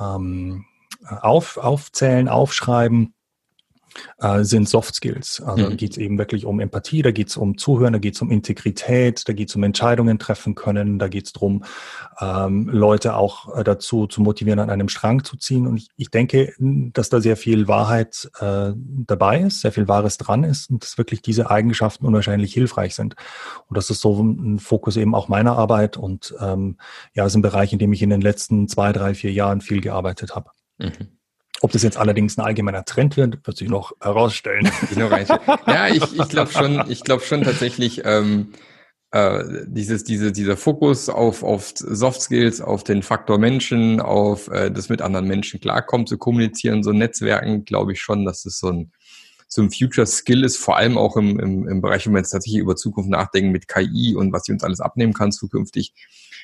ähm, 0.00 0.64
auf, 1.08 1.56
aufzählen, 1.56 2.28
aufschreiben 2.28 3.14
äh, 4.18 4.44
sind 4.44 4.68
Soft 4.68 4.94
Skills. 4.94 5.40
Also 5.40 5.70
mhm. 5.70 5.76
geht 5.76 5.92
es 5.92 5.98
eben 5.98 6.18
wirklich 6.18 6.44
um 6.44 6.60
Empathie, 6.60 7.02
da 7.02 7.10
geht 7.10 7.28
es 7.28 7.36
um 7.36 7.58
Zuhören, 7.58 7.92
da 7.92 7.98
geht 7.98 8.14
es 8.14 8.22
um 8.22 8.30
Integrität, 8.30 9.28
da 9.28 9.32
geht 9.32 9.48
es 9.48 9.56
um 9.56 9.62
Entscheidungen 9.62 10.18
treffen 10.18 10.54
können, 10.54 10.98
da 10.98 11.08
geht 11.08 11.26
es 11.26 11.32
darum, 11.32 11.64
ähm, 12.20 12.68
Leute 12.68 13.16
auch 13.16 13.56
äh, 13.56 13.64
dazu 13.64 14.06
zu 14.06 14.22
motivieren, 14.22 14.58
an 14.58 14.70
einem 14.70 14.88
Strang 14.88 15.24
zu 15.24 15.36
ziehen. 15.36 15.66
Und 15.66 15.76
ich, 15.76 15.88
ich 15.96 16.10
denke, 16.10 16.52
dass 16.58 17.08
da 17.08 17.20
sehr 17.20 17.36
viel 17.36 17.68
Wahrheit 17.68 18.30
äh, 18.40 18.72
dabei 18.76 19.40
ist, 19.40 19.60
sehr 19.60 19.72
viel 19.72 19.88
Wahres 19.88 20.18
dran 20.18 20.44
ist 20.44 20.70
und 20.70 20.82
dass 20.82 20.98
wirklich 20.98 21.22
diese 21.22 21.50
Eigenschaften 21.50 22.06
unwahrscheinlich 22.06 22.52
hilfreich 22.52 22.94
sind. 22.94 23.16
Und 23.68 23.76
das 23.76 23.90
ist 23.90 24.00
so 24.00 24.22
ein 24.22 24.58
Fokus 24.58 24.96
eben 24.96 25.14
auch 25.14 25.28
meiner 25.28 25.56
Arbeit 25.56 25.96
und 25.96 26.34
ähm, 26.40 26.76
ja, 27.14 27.26
ist 27.26 27.34
ein 27.34 27.42
Bereich, 27.42 27.72
in 27.72 27.78
dem 27.78 27.92
ich 27.92 28.02
in 28.02 28.10
den 28.10 28.20
letzten 28.20 28.68
zwei, 28.68 28.92
drei, 28.92 29.14
vier 29.14 29.32
Jahren 29.32 29.60
viel 29.60 29.80
gearbeitet 29.80 30.34
habe. 30.34 30.50
Mhm. 30.78 31.21
Ob 31.62 31.70
das 31.70 31.84
jetzt 31.84 31.96
allerdings 31.96 32.36
ein 32.36 32.40
allgemeiner 32.44 32.84
Trend 32.84 33.16
wird, 33.16 33.46
wird 33.46 33.56
sich 33.56 33.68
noch 33.68 33.92
herausstellen. 34.00 34.68
ja, 35.68 35.86
ich, 35.86 36.02
ich 36.02 36.28
glaube 36.28 36.50
schon, 36.50 36.84
ich 36.90 37.04
glaube 37.04 37.22
schon 37.22 37.44
tatsächlich, 37.44 38.02
ähm, 38.04 38.52
äh, 39.12 39.44
dieses, 39.66 40.02
diese, 40.02 40.32
dieser 40.32 40.56
Fokus 40.56 41.08
auf, 41.08 41.44
auf 41.44 41.72
Soft 41.76 42.20
Skills, 42.20 42.60
auf 42.60 42.82
den 42.82 43.04
Faktor 43.04 43.38
Menschen, 43.38 44.00
auf 44.00 44.48
äh, 44.48 44.72
das 44.72 44.88
mit 44.88 45.02
anderen 45.02 45.28
Menschen 45.28 45.60
klarkommen, 45.60 46.08
zu 46.08 46.18
kommunizieren, 46.18 46.82
so 46.82 46.90
Netzwerken, 46.90 47.64
glaube 47.64 47.92
ich 47.92 48.00
schon, 48.00 48.24
dass 48.24 48.42
das 48.42 48.58
so 48.58 48.68
ein, 48.68 48.90
so 49.46 49.62
ein 49.62 49.70
Future 49.70 50.06
Skill 50.06 50.42
ist, 50.42 50.56
vor 50.56 50.78
allem 50.78 50.98
auch 50.98 51.16
im, 51.16 51.38
im, 51.38 51.68
im 51.68 51.80
Bereich, 51.80 52.06
wenn 52.06 52.14
wir 52.14 52.18
jetzt 52.18 52.30
tatsächlich 52.30 52.60
über 52.60 52.74
Zukunft 52.74 53.08
nachdenken 53.08 53.52
mit 53.52 53.68
KI 53.68 54.16
und 54.16 54.32
was 54.32 54.44
sie 54.44 54.52
uns 54.52 54.64
alles 54.64 54.80
abnehmen 54.80 55.12
kann 55.12 55.30
zukünftig 55.30 55.94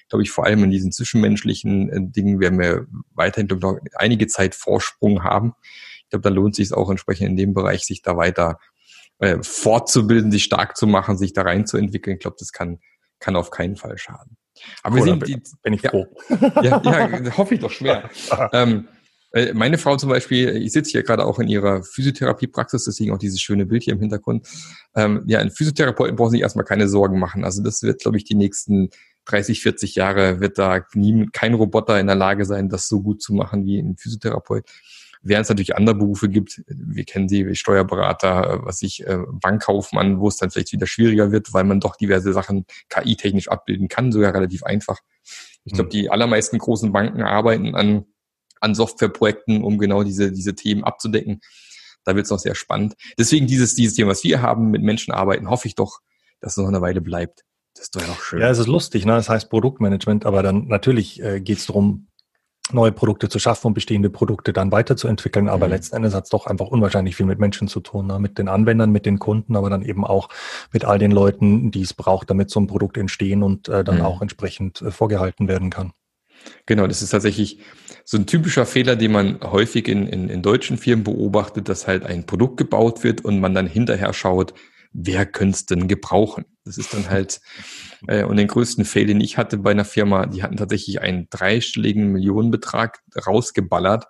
glaube 0.09 0.23
ich, 0.23 0.31
vor 0.31 0.45
allem 0.45 0.65
in 0.65 0.71
diesen 0.71 0.93
zwischenmenschlichen 0.93 1.89
äh, 1.91 2.11
Dingen 2.11 2.41
werden 2.41 2.59
wir 2.59 2.87
weiterhin 3.15 3.49
glaub, 3.49 3.79
einige 3.95 4.27
Zeit 4.27 4.55
Vorsprung 4.55 5.25
haben. 5.25 5.55
Ich 6.05 6.11
glaube, 6.11 6.23
da 6.23 6.31
lohnt 6.31 6.55
sich 6.55 6.67
es 6.67 6.73
auch 6.73 6.91
entsprechend 6.91 7.29
in 7.31 7.37
dem 7.37 7.55
Bereich, 7.55 7.85
sich 7.85 8.03
da 8.03 8.17
weiter 8.17 8.59
äh, 9.19 9.39
fortzubilden, 9.43 10.31
sich 10.31 10.45
stark 10.45 10.77
zu 10.77 10.87
machen, 10.87 11.19
sich 11.19 11.33
da 11.33 11.43
reinzuentwickeln. 11.43 12.17
Ich 12.17 12.21
glaube, 12.21 12.37
das 12.39 12.53
kann, 12.53 12.79
kann 13.19 13.37
auf 13.37 13.51
keinen 13.51 13.77
Fall 13.77 13.99
schaden. 13.99 14.37
Aber 14.83 14.97
cool, 14.97 15.07
wir 15.07 15.13
sind, 15.13 15.29
die, 15.29 15.43
bin 15.63 15.75
ich 15.75 15.83
froh. 15.83 16.07
Ja, 16.63 16.81
ja, 16.83 17.37
hoffe 17.37 17.55
ich 17.55 17.61
doch 17.61 17.71
schwer. 17.71 18.11
ähm, 18.53 18.89
äh, 19.33 19.53
meine 19.53 19.79
Frau 19.79 19.97
zum 19.97 20.09
Beispiel, 20.09 20.57
ich 20.57 20.73
sitze 20.73 20.93
hier 20.93 21.03
gerade 21.03 21.25
auch 21.25 21.39
in 21.39 21.49
ihrer 21.49 21.83
Physiotherapiepraxis, 21.83 22.85
deswegen 22.85 23.13
auch 23.13 23.19
dieses 23.19 23.41
schöne 23.41 23.67
Bild 23.67 23.83
hier 23.83 23.95
im 23.95 24.01
Hintergrund. 24.01 24.49
Ähm, 24.95 25.23
ja, 25.27 25.39
ein 25.41 25.51
Physiotherapeuten 25.51 26.17
braucht 26.17 26.33
sich 26.33 26.41
erstmal 26.41 26.65
keine 26.65 26.89
Sorgen 26.89 27.19
machen. 27.19 27.45
Also 27.45 27.63
das 27.63 27.83
wird, 27.83 28.01
glaube 28.01 28.17
ich, 28.17 28.25
die 28.25 28.35
nächsten 28.35 28.91
30, 29.29 29.61
40 29.63 29.95
Jahre 29.95 30.41
wird 30.41 30.59
da 30.59 30.85
nie, 30.95 31.29
kein 31.33 31.55
Roboter 31.55 32.01
in 32.01 32.07
der 32.07 32.17
Lage 32.17 32.45
sein, 32.45 32.69
das 32.69 32.89
so 32.89 33.03
gut 33.03 33.23
zu 33.23 33.35
machen 33.35 33.65
wie 33.67 33.79
ein 33.79 33.97
Physiotherapeut. 33.97 34.65
Während 35.21 35.45
es 35.45 35.49
natürlich 35.49 35.77
andere 35.77 35.97
Berufe 35.97 36.29
gibt, 36.29 36.63
wir 36.69 37.05
kennen 37.05 37.29
sie, 37.29 37.47
wie 37.47 37.57
Steuerberater, 37.57 38.61
was 38.63 38.83
ich, 38.83 39.07
äh, 39.07 39.19
Bankkaufmann, 39.29 40.21
wo 40.21 40.29
es 40.29 40.37
dann 40.37 40.51
vielleicht 40.51 40.73
wieder 40.73 40.87
schwieriger 40.87 41.33
wird, 41.33 41.53
weil 41.53 41.65
man 41.65 41.81
doch 41.81 41.97
diverse 41.97 42.33
Sachen 42.33 42.65
KI-technisch 42.89 43.49
abbilden 43.49 43.89
kann, 43.89 44.13
sogar 44.13 44.33
relativ 44.33 44.63
einfach. 44.63 44.99
Ich 45.65 45.75
glaube, 45.75 45.89
hm. 45.89 45.91
die 45.91 46.11
allermeisten 46.11 46.59
großen 46.59 46.93
Banken 46.93 47.23
arbeiten 47.23 47.75
an, 47.75 48.07
an 48.61 48.75
Softwareprojekten, 48.75 49.63
um 49.63 49.79
genau 49.79 50.05
diese, 50.05 50.33
diese 50.33 50.55
Themen 50.55 50.85
abzudecken. 50.85 51.41
Da 52.05 52.15
wird 52.15 52.25
es 52.25 52.31
noch 52.31 52.39
sehr 52.39 52.55
spannend. 52.55 52.95
Deswegen 53.19 53.47
dieses, 53.47 53.75
dieses 53.75 53.95
Thema, 53.95 54.13
was 54.13 54.25
wir 54.25 54.41
haben, 54.41 54.71
mit 54.71 54.83
Menschen 54.83 55.13
arbeiten, 55.13 55.51
hoffe 55.51 55.69
ich 55.69 55.75
doch, 55.75 55.99
dass 56.41 56.53
es 56.53 56.57
noch 56.59 56.69
eine 56.69 56.81
Weile 56.81 57.01
bleibt. 57.01 57.45
Das 57.79 57.85
ist 57.85 57.97
doch 57.97 58.03
ja 58.03 58.13
auch 58.13 58.21
schön. 58.21 58.41
Ja, 58.41 58.51
es 58.51 58.59
ist 58.59 58.67
lustig, 58.67 59.07
ne? 59.07 59.13
Das 59.13 59.29
heißt 59.29 59.49
Produktmanagement, 59.51 60.27
aber 60.27 60.43
dann 60.43 60.67
natürlich 60.67 61.23
äh, 61.23 61.41
geht 61.41 61.59
es 61.59 61.67
darum, 61.67 62.09
neue 62.73 62.93
Produkte 62.93 63.29
zu 63.29 63.39
schaffen 63.39 63.69
und 63.69 63.75
bestehende 63.75 64.11
Produkte 64.11 64.53
dann 64.53 64.73
weiterzuentwickeln. 64.73 65.49
Aber 65.49 65.67
mhm. 65.67 65.73
letzten 65.73 65.97
Endes 65.97 66.13
hat 66.13 66.25
es 66.25 66.31
doch 66.31 66.47
einfach 66.47 66.67
unwahrscheinlich 66.67 67.17
viel 67.17 67.25
mit 67.25 67.39
Menschen 67.39 67.69
zu 67.69 67.81
tun, 67.81 68.09
ne? 68.09 68.19
mit 68.19 68.37
den 68.37 68.49
Anwendern, 68.49 68.91
mit 68.91 69.07
den 69.07 69.21
Kunden, 69.21 69.57
aber 69.57 69.71
dann 69.71 69.83
eben 69.83 70.05
auch 70.05 70.29
mit 70.73 70.85
all 70.85 70.99
den 70.99 71.13
Leuten, 71.13 71.71
die 71.71 71.83
es 71.83 71.95
braucht, 71.95 72.31
damit 72.31 72.51
so 72.51 72.61
ein 72.61 72.67
Produkt 72.67 72.97
entstehen 72.99 73.43
und 73.45 73.69
äh, 73.69 73.85
dann 73.85 73.99
mhm. 73.99 74.03
auch 74.03 74.21
entsprechend 74.21 74.83
äh, 74.83 74.91
vorgehalten 74.91 75.47
werden 75.47 75.71
kann. 75.71 75.93
Genau, 76.67 76.87
das 76.87 77.01
ist 77.01 77.11
tatsächlich 77.11 77.61
so 78.05 78.17
ein 78.17 78.27
typischer 78.27 78.67
Fehler, 78.67 78.97
den 78.97 79.13
man 79.13 79.41
häufig 79.43 79.89
in, 79.89 80.07
in, 80.07 80.29
in 80.29 80.43
deutschen 80.43 80.79
Firmen 80.79 81.05
beobachtet, 81.05 81.69
dass 81.69 81.87
halt 81.87 82.05
ein 82.05 82.27
Produkt 82.27 82.57
gebaut 82.57 83.05
wird 83.05 83.25
und 83.25 83.41
man 83.41 83.55
dann 83.55 83.67
hinterher 83.67 84.13
schaut, 84.13 84.53
wer 85.01 85.27
könnte 85.27 85.55
es 85.55 85.67
denn 85.67 85.87
gebrauchen? 85.87 86.45
Das 86.65 86.77
ist 86.77 86.93
dann 86.93 87.09
halt, 87.09 87.41
äh, 88.09 88.25
und 88.25 88.37
den 88.37 88.49
größten 88.49 88.85
Fail, 88.85 89.07
den 89.07 89.21
ich 89.21 89.39
hatte 89.39 89.59
bei 89.59 89.71
einer 89.71 89.85
Firma, 89.85 90.27
die 90.27 90.43
hatten 90.43 90.57
tatsächlich 90.57 91.01
einen 91.01 91.29
dreistelligen 91.31 92.11
Millionenbetrag 92.11 92.99
rausgeballert, 93.27 94.07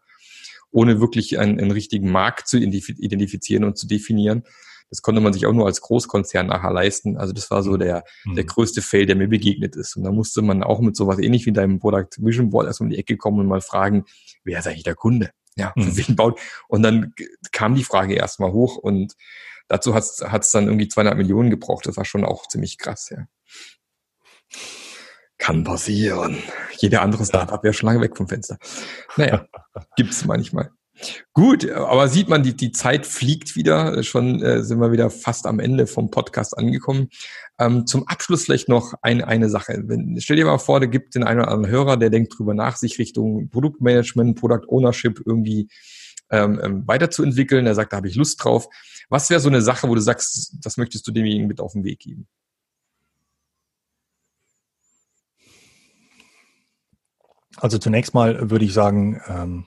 ohne 0.70 1.00
wirklich 1.00 1.38
einen, 1.38 1.60
einen 1.60 1.70
richtigen 1.70 2.10
Markt 2.10 2.48
zu 2.48 2.58
identifizieren 2.58 3.64
und 3.64 3.76
zu 3.76 3.86
definieren. 3.86 4.44
Das 4.90 5.02
konnte 5.02 5.20
man 5.20 5.34
sich 5.34 5.44
auch 5.44 5.52
nur 5.52 5.66
als 5.66 5.82
Großkonzern 5.82 6.46
nachher 6.46 6.72
leisten. 6.72 7.18
Also 7.18 7.34
das 7.34 7.50
war 7.50 7.62
so 7.62 7.76
der, 7.76 8.04
mhm. 8.24 8.36
der 8.36 8.44
größte 8.44 8.80
Fail, 8.80 9.04
der 9.04 9.16
mir 9.16 9.28
begegnet 9.28 9.76
ist. 9.76 9.94
Und 9.96 10.04
da 10.04 10.10
musste 10.10 10.40
man 10.40 10.62
auch 10.62 10.80
mit 10.80 10.96
sowas 10.96 11.18
ähnlich 11.18 11.44
wie 11.44 11.52
deinem 11.52 11.78
Product 11.78 12.08
Vision 12.16 12.48
Board 12.48 12.66
erst 12.66 12.80
um 12.80 12.88
die 12.88 12.96
Ecke 12.96 13.18
kommen 13.18 13.40
und 13.40 13.46
mal 13.46 13.60
fragen, 13.60 14.04
wer 14.44 14.60
ist 14.60 14.66
eigentlich 14.66 14.84
der 14.84 14.94
Kunde? 14.94 15.30
Ja, 15.56 15.72
für 15.74 15.80
mhm. 15.80 15.96
wen 15.98 16.16
baut? 16.16 16.40
Und 16.68 16.82
dann 16.82 17.12
kam 17.52 17.74
die 17.74 17.84
Frage 17.84 18.14
erstmal 18.14 18.52
hoch 18.52 18.76
und 18.76 19.14
Dazu 19.68 19.94
hat 19.94 20.04
es 20.04 20.50
dann 20.50 20.66
irgendwie 20.66 20.88
200 20.88 21.16
Millionen 21.16 21.50
gebraucht. 21.50 21.86
Das 21.86 21.96
war 21.96 22.04
schon 22.04 22.24
auch 22.24 22.46
ziemlich 22.48 22.78
krass, 22.78 23.10
ja. 23.10 23.26
Kann 25.36 25.62
passieren. 25.62 26.42
Jeder 26.78 27.02
andere 27.02 27.24
Startup 27.24 27.62
wäre 27.62 27.74
schon 27.74 27.88
lange 27.88 28.00
weg 28.00 28.16
vom 28.16 28.28
Fenster. 28.28 28.58
Naja, 29.16 29.46
gibt's 29.96 30.24
manchmal. 30.24 30.70
Gut, 31.32 31.70
aber 31.70 32.08
sieht 32.08 32.28
man, 32.28 32.42
die, 32.42 32.56
die 32.56 32.72
Zeit 32.72 33.06
fliegt 33.06 33.54
wieder. 33.54 34.02
Schon 34.02 34.42
äh, 34.42 34.64
sind 34.64 34.80
wir 34.80 34.90
wieder 34.90 35.10
fast 35.10 35.46
am 35.46 35.60
Ende 35.60 35.86
vom 35.86 36.10
Podcast 36.10 36.58
angekommen. 36.58 37.08
Ähm, 37.58 37.86
zum 37.86 38.08
Abschluss 38.08 38.44
vielleicht 38.44 38.68
noch 38.68 38.94
ein, 39.02 39.22
eine 39.22 39.48
Sache. 39.48 39.82
Wenn, 39.86 40.20
stell 40.20 40.36
dir 40.36 40.46
mal 40.46 40.58
vor, 40.58 40.80
da 40.80 40.86
gibt 40.86 41.14
den 41.14 41.22
einen 41.22 41.40
oder 41.40 41.50
anderen 41.52 41.72
Hörer, 41.72 41.96
der 41.96 42.10
denkt 42.10 42.36
drüber 42.36 42.54
nach, 42.54 42.76
sich 42.76 42.98
Richtung 42.98 43.48
Produktmanagement, 43.50 44.40
Product 44.40 44.66
Ownership 44.68 45.22
irgendwie 45.24 45.68
ähm, 46.30 46.60
ähm 46.62 46.86
weiterzuentwickeln. 46.86 47.66
Er 47.66 47.74
sagt, 47.74 47.92
da 47.92 47.98
habe 47.98 48.08
ich 48.08 48.16
Lust 48.16 48.42
drauf. 48.42 48.68
Was 49.08 49.30
wäre 49.30 49.40
so 49.40 49.48
eine 49.48 49.62
Sache, 49.62 49.88
wo 49.88 49.94
du 49.94 50.00
sagst, 50.00 50.56
das 50.64 50.76
möchtest 50.76 51.06
du 51.06 51.12
demjenigen 51.12 51.46
mit 51.46 51.60
auf 51.60 51.72
den 51.72 51.84
Weg 51.84 52.00
geben? 52.00 52.28
Also 57.56 57.78
zunächst 57.78 58.14
mal 58.14 58.50
würde 58.50 58.64
ich 58.64 58.72
sagen, 58.72 59.20
ähm, 59.26 59.66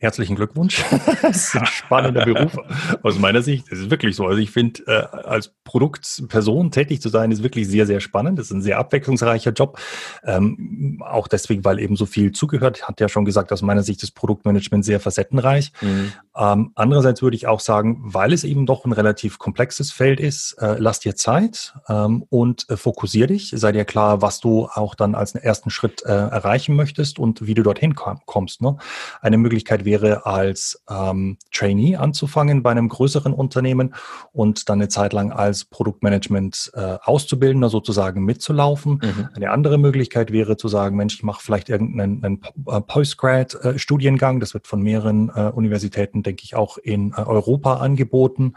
Herzlichen 0.00 0.36
Glückwunsch. 0.36 0.84
das 1.22 1.36
ist 1.36 1.56
ein 1.56 1.66
spannender 1.66 2.24
Beruf 2.24 2.56
aus 3.02 3.18
meiner 3.18 3.42
Sicht. 3.42 3.66
Das 3.68 3.80
ist 3.80 3.90
wirklich 3.90 4.14
so. 4.14 4.26
Also 4.26 4.38
ich 4.38 4.52
finde, 4.52 4.82
äh, 4.86 5.16
als 5.26 5.52
Produktperson 5.64 6.70
tätig 6.70 7.02
zu 7.02 7.08
sein, 7.08 7.32
ist 7.32 7.42
wirklich 7.42 7.66
sehr, 7.66 7.84
sehr 7.84 7.98
spannend. 7.98 8.38
Das 8.38 8.46
ist 8.46 8.52
ein 8.52 8.62
sehr 8.62 8.78
abwechslungsreicher 8.78 9.50
Job. 9.50 9.80
Ähm, 10.22 11.02
auch 11.04 11.26
deswegen, 11.26 11.64
weil 11.64 11.80
eben 11.80 11.96
so 11.96 12.06
viel 12.06 12.30
zugehört. 12.30 12.86
Hat 12.86 13.00
ja 13.00 13.08
schon 13.08 13.24
gesagt, 13.24 13.52
aus 13.52 13.60
meiner 13.62 13.82
Sicht 13.82 14.00
ist 14.04 14.12
Produktmanagement 14.12 14.84
sehr 14.84 15.00
facettenreich. 15.00 15.72
Mhm. 15.80 16.12
Ähm, 16.36 16.70
andererseits 16.76 17.20
würde 17.20 17.36
ich 17.36 17.48
auch 17.48 17.58
sagen, 17.58 17.98
weil 18.00 18.32
es 18.32 18.44
eben 18.44 18.66
doch 18.66 18.84
ein 18.84 18.92
relativ 18.92 19.40
komplexes 19.40 19.90
Feld 19.90 20.20
ist, 20.20 20.52
äh, 20.60 20.76
lass 20.78 21.00
dir 21.00 21.16
Zeit 21.16 21.74
ähm, 21.88 22.24
und 22.30 22.70
äh, 22.70 22.76
fokussier 22.76 23.26
dich. 23.26 23.52
Sei 23.56 23.72
dir 23.72 23.84
klar, 23.84 24.22
was 24.22 24.38
du 24.38 24.68
auch 24.72 24.94
dann 24.94 25.16
als 25.16 25.34
ersten 25.34 25.70
Schritt 25.70 26.04
äh, 26.04 26.10
erreichen 26.10 26.76
möchtest 26.76 27.18
und 27.18 27.44
wie 27.44 27.54
du 27.54 27.64
dorthin 27.64 27.96
kommst. 27.96 28.62
Ne? 28.62 28.76
Eine 29.20 29.38
Möglichkeit 29.38 29.84
wäre, 29.88 30.26
als 30.26 30.84
ähm, 30.90 31.38
Trainee 31.50 31.96
anzufangen 31.96 32.62
bei 32.62 32.70
einem 32.70 32.88
größeren 32.88 33.32
Unternehmen 33.32 33.94
und 34.32 34.68
dann 34.68 34.78
eine 34.78 34.88
Zeit 34.88 35.14
lang 35.14 35.32
als 35.32 35.64
Produktmanagement 35.64 36.72
äh, 36.74 36.98
Auszubildender 37.02 37.70
sozusagen 37.70 38.24
mitzulaufen. 38.24 39.00
Mhm. 39.02 39.28
Eine 39.34 39.50
andere 39.50 39.78
Möglichkeit 39.78 40.30
wäre 40.30 40.58
zu 40.58 40.68
sagen, 40.68 40.96
Mensch, 40.96 41.14
ich 41.14 41.22
mache 41.22 41.42
vielleicht 41.42 41.70
irgendeinen 41.70 42.22
einen 42.22 42.40
äh, 42.66 42.80
Postgrad-Studiengang. 42.82 44.40
Das 44.40 44.52
wird 44.52 44.66
von 44.66 44.82
mehreren 44.82 45.30
äh, 45.34 45.50
Universitäten, 45.54 46.22
denke 46.22 46.42
ich, 46.44 46.54
auch 46.54 46.76
in 46.76 47.12
äh, 47.12 47.22
Europa 47.22 47.78
angeboten 47.78 48.54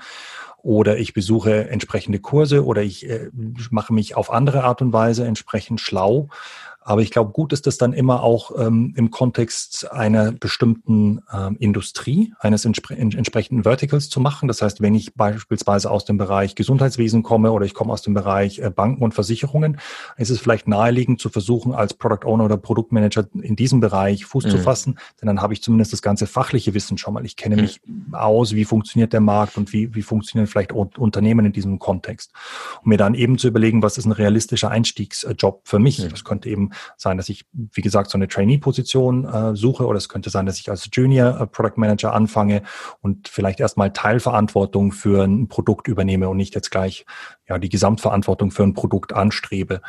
oder 0.63 0.97
ich 0.97 1.13
besuche 1.13 1.69
entsprechende 1.69 2.19
Kurse 2.19 2.65
oder 2.65 2.83
ich 2.83 3.09
äh, 3.09 3.29
mache 3.71 3.93
mich 3.93 4.15
auf 4.15 4.31
andere 4.31 4.63
Art 4.63 4.81
und 4.81 4.93
Weise 4.93 5.25
entsprechend 5.25 5.81
schlau. 5.81 6.29
Aber 6.83 7.01
ich 7.01 7.11
glaube, 7.11 7.31
gut 7.31 7.53
ist 7.53 7.67
es 7.67 7.77
dann 7.77 7.93
immer 7.93 8.23
auch 8.23 8.51
ähm, 8.57 8.93
im 8.97 9.11
Kontext 9.11 9.91
einer 9.91 10.31
bestimmten 10.31 11.21
ähm, 11.31 11.55
Industrie, 11.59 12.33
eines 12.39 12.65
entspre 12.65 12.97
entsprechenden 12.97 13.63
Verticals 13.63 14.09
zu 14.09 14.19
machen. 14.19 14.47
Das 14.47 14.63
heißt, 14.63 14.81
wenn 14.81 14.95
ich 14.95 15.13
beispielsweise 15.13 15.91
aus 15.91 16.05
dem 16.05 16.17
Bereich 16.17 16.55
Gesundheitswesen 16.55 17.21
komme 17.21 17.51
oder 17.51 17.65
ich 17.65 17.75
komme 17.75 17.93
aus 17.93 18.01
dem 18.01 18.15
Bereich 18.15 18.57
äh, 18.59 18.71
Banken 18.71 19.03
und 19.03 19.13
Versicherungen, 19.13 19.77
ist 20.17 20.31
es 20.31 20.39
vielleicht 20.39 20.67
naheliegend 20.67 21.21
zu 21.21 21.29
versuchen, 21.29 21.73
als 21.73 21.93
Product 21.93 22.25
Owner 22.25 22.45
oder 22.45 22.57
Produktmanager 22.57 23.27
in 23.39 23.55
diesem 23.55 23.79
Bereich 23.79 24.25
Fuß 24.25 24.45
mhm. 24.45 24.49
zu 24.49 24.57
fassen, 24.57 24.97
denn 25.21 25.27
dann 25.27 25.41
habe 25.41 25.53
ich 25.53 25.61
zumindest 25.61 25.93
das 25.93 26.01
ganze 26.01 26.25
fachliche 26.25 26.73
Wissen 26.73 26.97
schon 26.97 27.13
mal. 27.13 27.25
Ich 27.25 27.35
kenne 27.35 27.57
mhm. 27.57 27.61
mich 27.61 27.81
aus, 28.11 28.55
wie 28.55 28.65
funktioniert 28.65 29.13
der 29.13 29.21
Markt 29.21 29.55
und 29.55 29.71
wie, 29.71 29.93
wie 29.93 30.01
funktionieren 30.01 30.47
vielleicht 30.47 30.71
Unternehmen 30.71 31.45
in 31.45 31.53
diesem 31.53 31.77
Kontext. 31.77 32.31
Um 32.83 32.89
mir 32.89 32.97
dann 32.97 33.13
eben 33.13 33.37
zu 33.37 33.47
überlegen, 33.47 33.83
was 33.83 33.99
ist 33.99 34.05
ein 34.05 34.11
realistischer 34.11 34.71
Einstiegsjob 34.71 35.61
für 35.63 35.77
mich. 35.77 35.99
Mhm. 35.99 36.09
Das 36.09 36.23
könnte 36.23 36.49
eben 36.49 36.70
sein, 36.97 37.17
dass 37.17 37.29
ich, 37.29 37.45
wie 37.53 37.81
gesagt, 37.81 38.09
so 38.09 38.17
eine 38.17 38.27
Trainee-Position 38.27 39.25
äh, 39.25 39.55
suche 39.55 39.85
oder 39.85 39.97
es 39.97 40.09
könnte 40.09 40.29
sein, 40.29 40.45
dass 40.45 40.59
ich 40.59 40.69
als 40.69 40.89
Junior 40.91 41.39
äh, 41.39 41.47
Product 41.47 41.77
Manager 41.77 42.13
anfange 42.13 42.63
und 43.01 43.27
vielleicht 43.27 43.59
erstmal 43.59 43.91
Teilverantwortung 43.91 44.91
für 44.91 45.23
ein 45.23 45.47
Produkt 45.47 45.87
übernehme 45.87 46.29
und 46.29 46.37
nicht 46.37 46.55
jetzt 46.55 46.71
gleich 46.71 47.05
ja, 47.47 47.57
die 47.57 47.69
Gesamtverantwortung 47.69 48.51
für 48.51 48.63
ein 48.63 48.73
Produkt 48.73 49.13
anstrebe. 49.13 49.81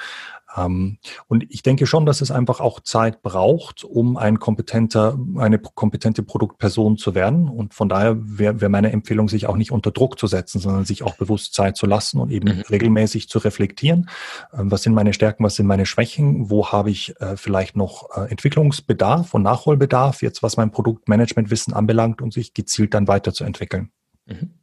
Ähm, 0.57 0.99
und 1.29 1.45
ich 1.49 1.63
denke 1.63 1.87
schon, 1.87 2.07
dass 2.07 2.21
es 2.21 2.31
einfach 2.31 2.61
auch 2.61 2.81
Zeit 2.81 3.23
braucht, 3.23 3.85
um 3.85 4.17
ein 4.17 4.39
kompetenter, 4.39 5.19
eine 5.37 5.59
kompetente 5.59 6.23
Produktperson 6.23 6.97
zu 6.97 7.15
werden. 7.15 7.49
Und 7.49 7.75
von 7.75 7.89
daher 7.89 8.17
wäre 8.19 8.61
wär 8.61 8.69
meine 8.69 8.93
Empfehlung, 8.93 9.29
sich 9.29 9.47
auch 9.47 9.57
nicht 9.57 9.73
unter 9.73 9.91
Druck 9.91 10.19
zu 10.19 10.27
setzen, 10.27 10.61
sondern 10.61 10.85
sich 10.85 11.03
auch 11.03 11.17
bewusst 11.17 11.55
Zeit 11.55 11.77
zu 11.77 11.87
lassen 11.87 12.21
und 12.21 12.31
eben 12.31 12.57
mhm. 12.57 12.63
regelmäßig 12.63 13.29
zu 13.29 13.39
reflektieren. 13.39 14.09
Ähm, 14.53 14.71
was 14.71 14.83
sind 14.83 14.95
meine 14.95 15.13
Stärken, 15.13 15.45
was 15.45 15.57
sind 15.57 15.67
meine 15.67 15.87
Schwächen? 15.87 16.51
Wo 16.51 16.69
habe 16.69 16.91
ich 16.91 17.15
äh, 17.21 17.37
vielleicht 17.37 17.77
noch 17.77 18.09
äh, 18.17 18.31
Entwicklungsbedarf 18.31 19.35
und 19.35 19.43
Nachholbedarf, 19.43 20.23
jetzt 20.23 20.43
was 20.43 20.57
mein 20.57 20.71
Produktmanagementwissen 20.71 21.73
anbelangt 21.75 22.23
und 22.23 22.33
sich 22.33 22.55
gezielt 22.55 22.95
dann 22.95 23.09
weiterzuentwickeln. 23.09 23.91
Mhm. 24.27 24.62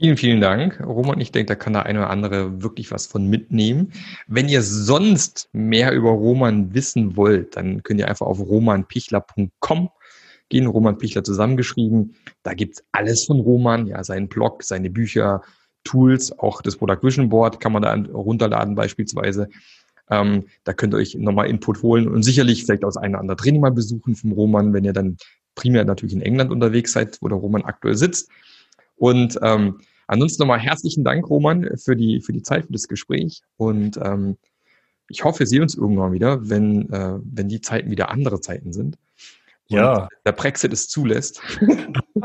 Vielen, 0.00 0.16
vielen 0.16 0.40
Dank, 0.40 0.80
Roman. 0.86 1.20
Ich 1.20 1.32
denke, 1.32 1.46
da 1.46 1.54
kann 1.56 1.72
der 1.72 1.86
eine 1.86 1.98
oder 1.98 2.10
andere 2.10 2.62
wirklich 2.62 2.92
was 2.92 3.08
von 3.08 3.26
mitnehmen. 3.26 3.92
Wenn 4.28 4.48
ihr 4.48 4.62
sonst 4.62 5.48
mehr 5.52 5.92
über 5.92 6.10
Roman 6.10 6.72
wissen 6.72 7.16
wollt, 7.16 7.56
dann 7.56 7.82
könnt 7.82 7.98
ihr 7.98 8.06
einfach 8.06 8.26
auf 8.26 8.38
romanpichler.com 8.38 9.90
gehen, 10.50 10.66
Roman 10.66 10.98
Pichler 10.98 11.24
zusammengeschrieben. 11.24 12.14
Da 12.44 12.54
gibt's 12.54 12.84
alles 12.92 13.24
von 13.24 13.40
Roman, 13.40 13.88
ja, 13.88 14.04
seinen 14.04 14.28
Blog, 14.28 14.62
seine 14.62 14.88
Bücher, 14.88 15.42
Tools, 15.82 16.38
auch 16.38 16.62
das 16.62 16.76
Product 16.76 17.02
Vision 17.02 17.28
Board 17.28 17.58
kann 17.58 17.72
man 17.72 17.82
da 17.82 17.92
runterladen 17.94 18.76
beispielsweise. 18.76 19.48
Ähm, 20.10 20.44
da 20.62 20.74
könnt 20.74 20.94
ihr 20.94 20.98
euch 20.98 21.16
nochmal 21.16 21.48
Input 21.48 21.82
holen 21.82 22.06
und 22.06 22.22
sicherlich 22.22 22.64
vielleicht 22.64 22.84
aus 22.84 22.96
einer 22.96 23.18
anderen 23.18 23.38
Training 23.38 23.60
mal 23.60 23.72
besuchen 23.72 24.14
vom 24.14 24.30
Roman, 24.30 24.72
wenn 24.72 24.84
ihr 24.84 24.92
dann 24.92 25.16
primär 25.56 25.84
natürlich 25.84 26.14
in 26.14 26.22
England 26.22 26.52
unterwegs 26.52 26.92
seid, 26.92 27.18
wo 27.20 27.26
der 27.26 27.38
Roman 27.38 27.62
aktuell 27.62 27.96
sitzt. 27.96 28.30
Und 28.98 29.38
ähm, 29.42 29.80
ansonsten 30.06 30.42
nochmal 30.42 30.60
herzlichen 30.60 31.04
Dank, 31.04 31.28
Roman, 31.28 31.68
für 31.76 31.96
die, 31.96 32.20
für 32.20 32.32
die 32.32 32.42
Zeit, 32.42 32.66
für 32.66 32.72
das 32.72 32.88
Gespräch. 32.88 33.42
Und 33.56 33.96
ähm, 34.02 34.36
ich 35.08 35.24
hoffe, 35.24 35.40
wir 35.40 35.46
sehen 35.46 35.62
uns 35.62 35.74
irgendwann 35.74 36.12
wieder, 36.12 36.48
wenn, 36.48 36.90
äh, 36.92 37.18
wenn 37.22 37.48
die 37.48 37.60
Zeiten 37.60 37.90
wieder 37.90 38.10
andere 38.10 38.40
Zeiten 38.40 38.72
sind 38.72 38.98
ja. 39.68 40.08
der 40.24 40.32
Brexit 40.32 40.72
es 40.72 40.88
zulässt. 40.88 41.40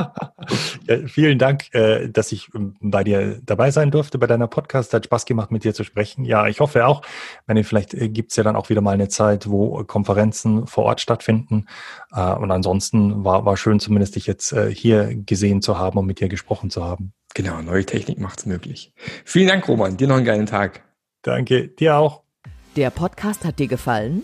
ja, 0.87 1.07
vielen 1.07 1.39
Dank, 1.39 1.73
äh, 1.73 2.09
dass 2.09 2.31
ich 2.31 2.49
ähm, 2.55 2.75
bei 2.79 3.03
dir 3.03 3.39
dabei 3.43 3.71
sein 3.71 3.91
durfte 3.91 4.17
bei 4.17 4.27
deiner 4.27 4.47
Podcast. 4.47 4.93
Hat 4.93 5.05
Spaß 5.05 5.25
gemacht, 5.25 5.51
mit 5.51 5.63
dir 5.63 5.73
zu 5.73 5.83
sprechen. 5.83 6.25
Ja, 6.25 6.47
ich 6.47 6.59
hoffe 6.59 6.85
auch. 6.85 7.01
Meine, 7.47 7.63
vielleicht 7.63 7.93
äh, 7.93 8.09
gibt 8.09 8.31
es 8.31 8.37
ja 8.37 8.43
dann 8.43 8.55
auch 8.55 8.69
wieder 8.69 8.81
mal 8.81 8.91
eine 8.91 9.09
Zeit, 9.09 9.49
wo 9.49 9.83
Konferenzen 9.83 10.67
vor 10.67 10.85
Ort 10.85 11.01
stattfinden. 11.01 11.65
Äh, 12.13 12.33
und 12.33 12.51
ansonsten 12.51 13.23
war, 13.23 13.45
war 13.45 13.57
schön, 13.57 13.79
zumindest 13.79 14.15
dich 14.15 14.27
jetzt 14.27 14.55
hier 14.71 15.15
gesehen 15.15 15.61
zu 15.61 15.77
haben 15.77 15.97
und 15.97 16.05
mit 16.05 16.19
dir 16.19 16.29
gesprochen 16.29 16.69
zu 16.69 16.83
haben. 16.83 17.13
Genau, 17.33 17.61
neue 17.61 17.85
Technik 17.85 18.19
macht 18.19 18.39
es 18.39 18.45
möglich. 18.45 18.93
Vielen 19.25 19.47
Dank, 19.47 19.67
Roman. 19.67 19.97
Dir 19.97 20.07
noch 20.07 20.17
einen 20.17 20.25
geilen 20.25 20.45
Tag. 20.45 20.83
Danke, 21.23 21.67
dir 21.67 21.97
auch. 21.97 22.23
Der 22.75 22.89
Podcast 22.89 23.45
hat 23.45 23.59
dir 23.59 23.67
gefallen? 23.67 24.23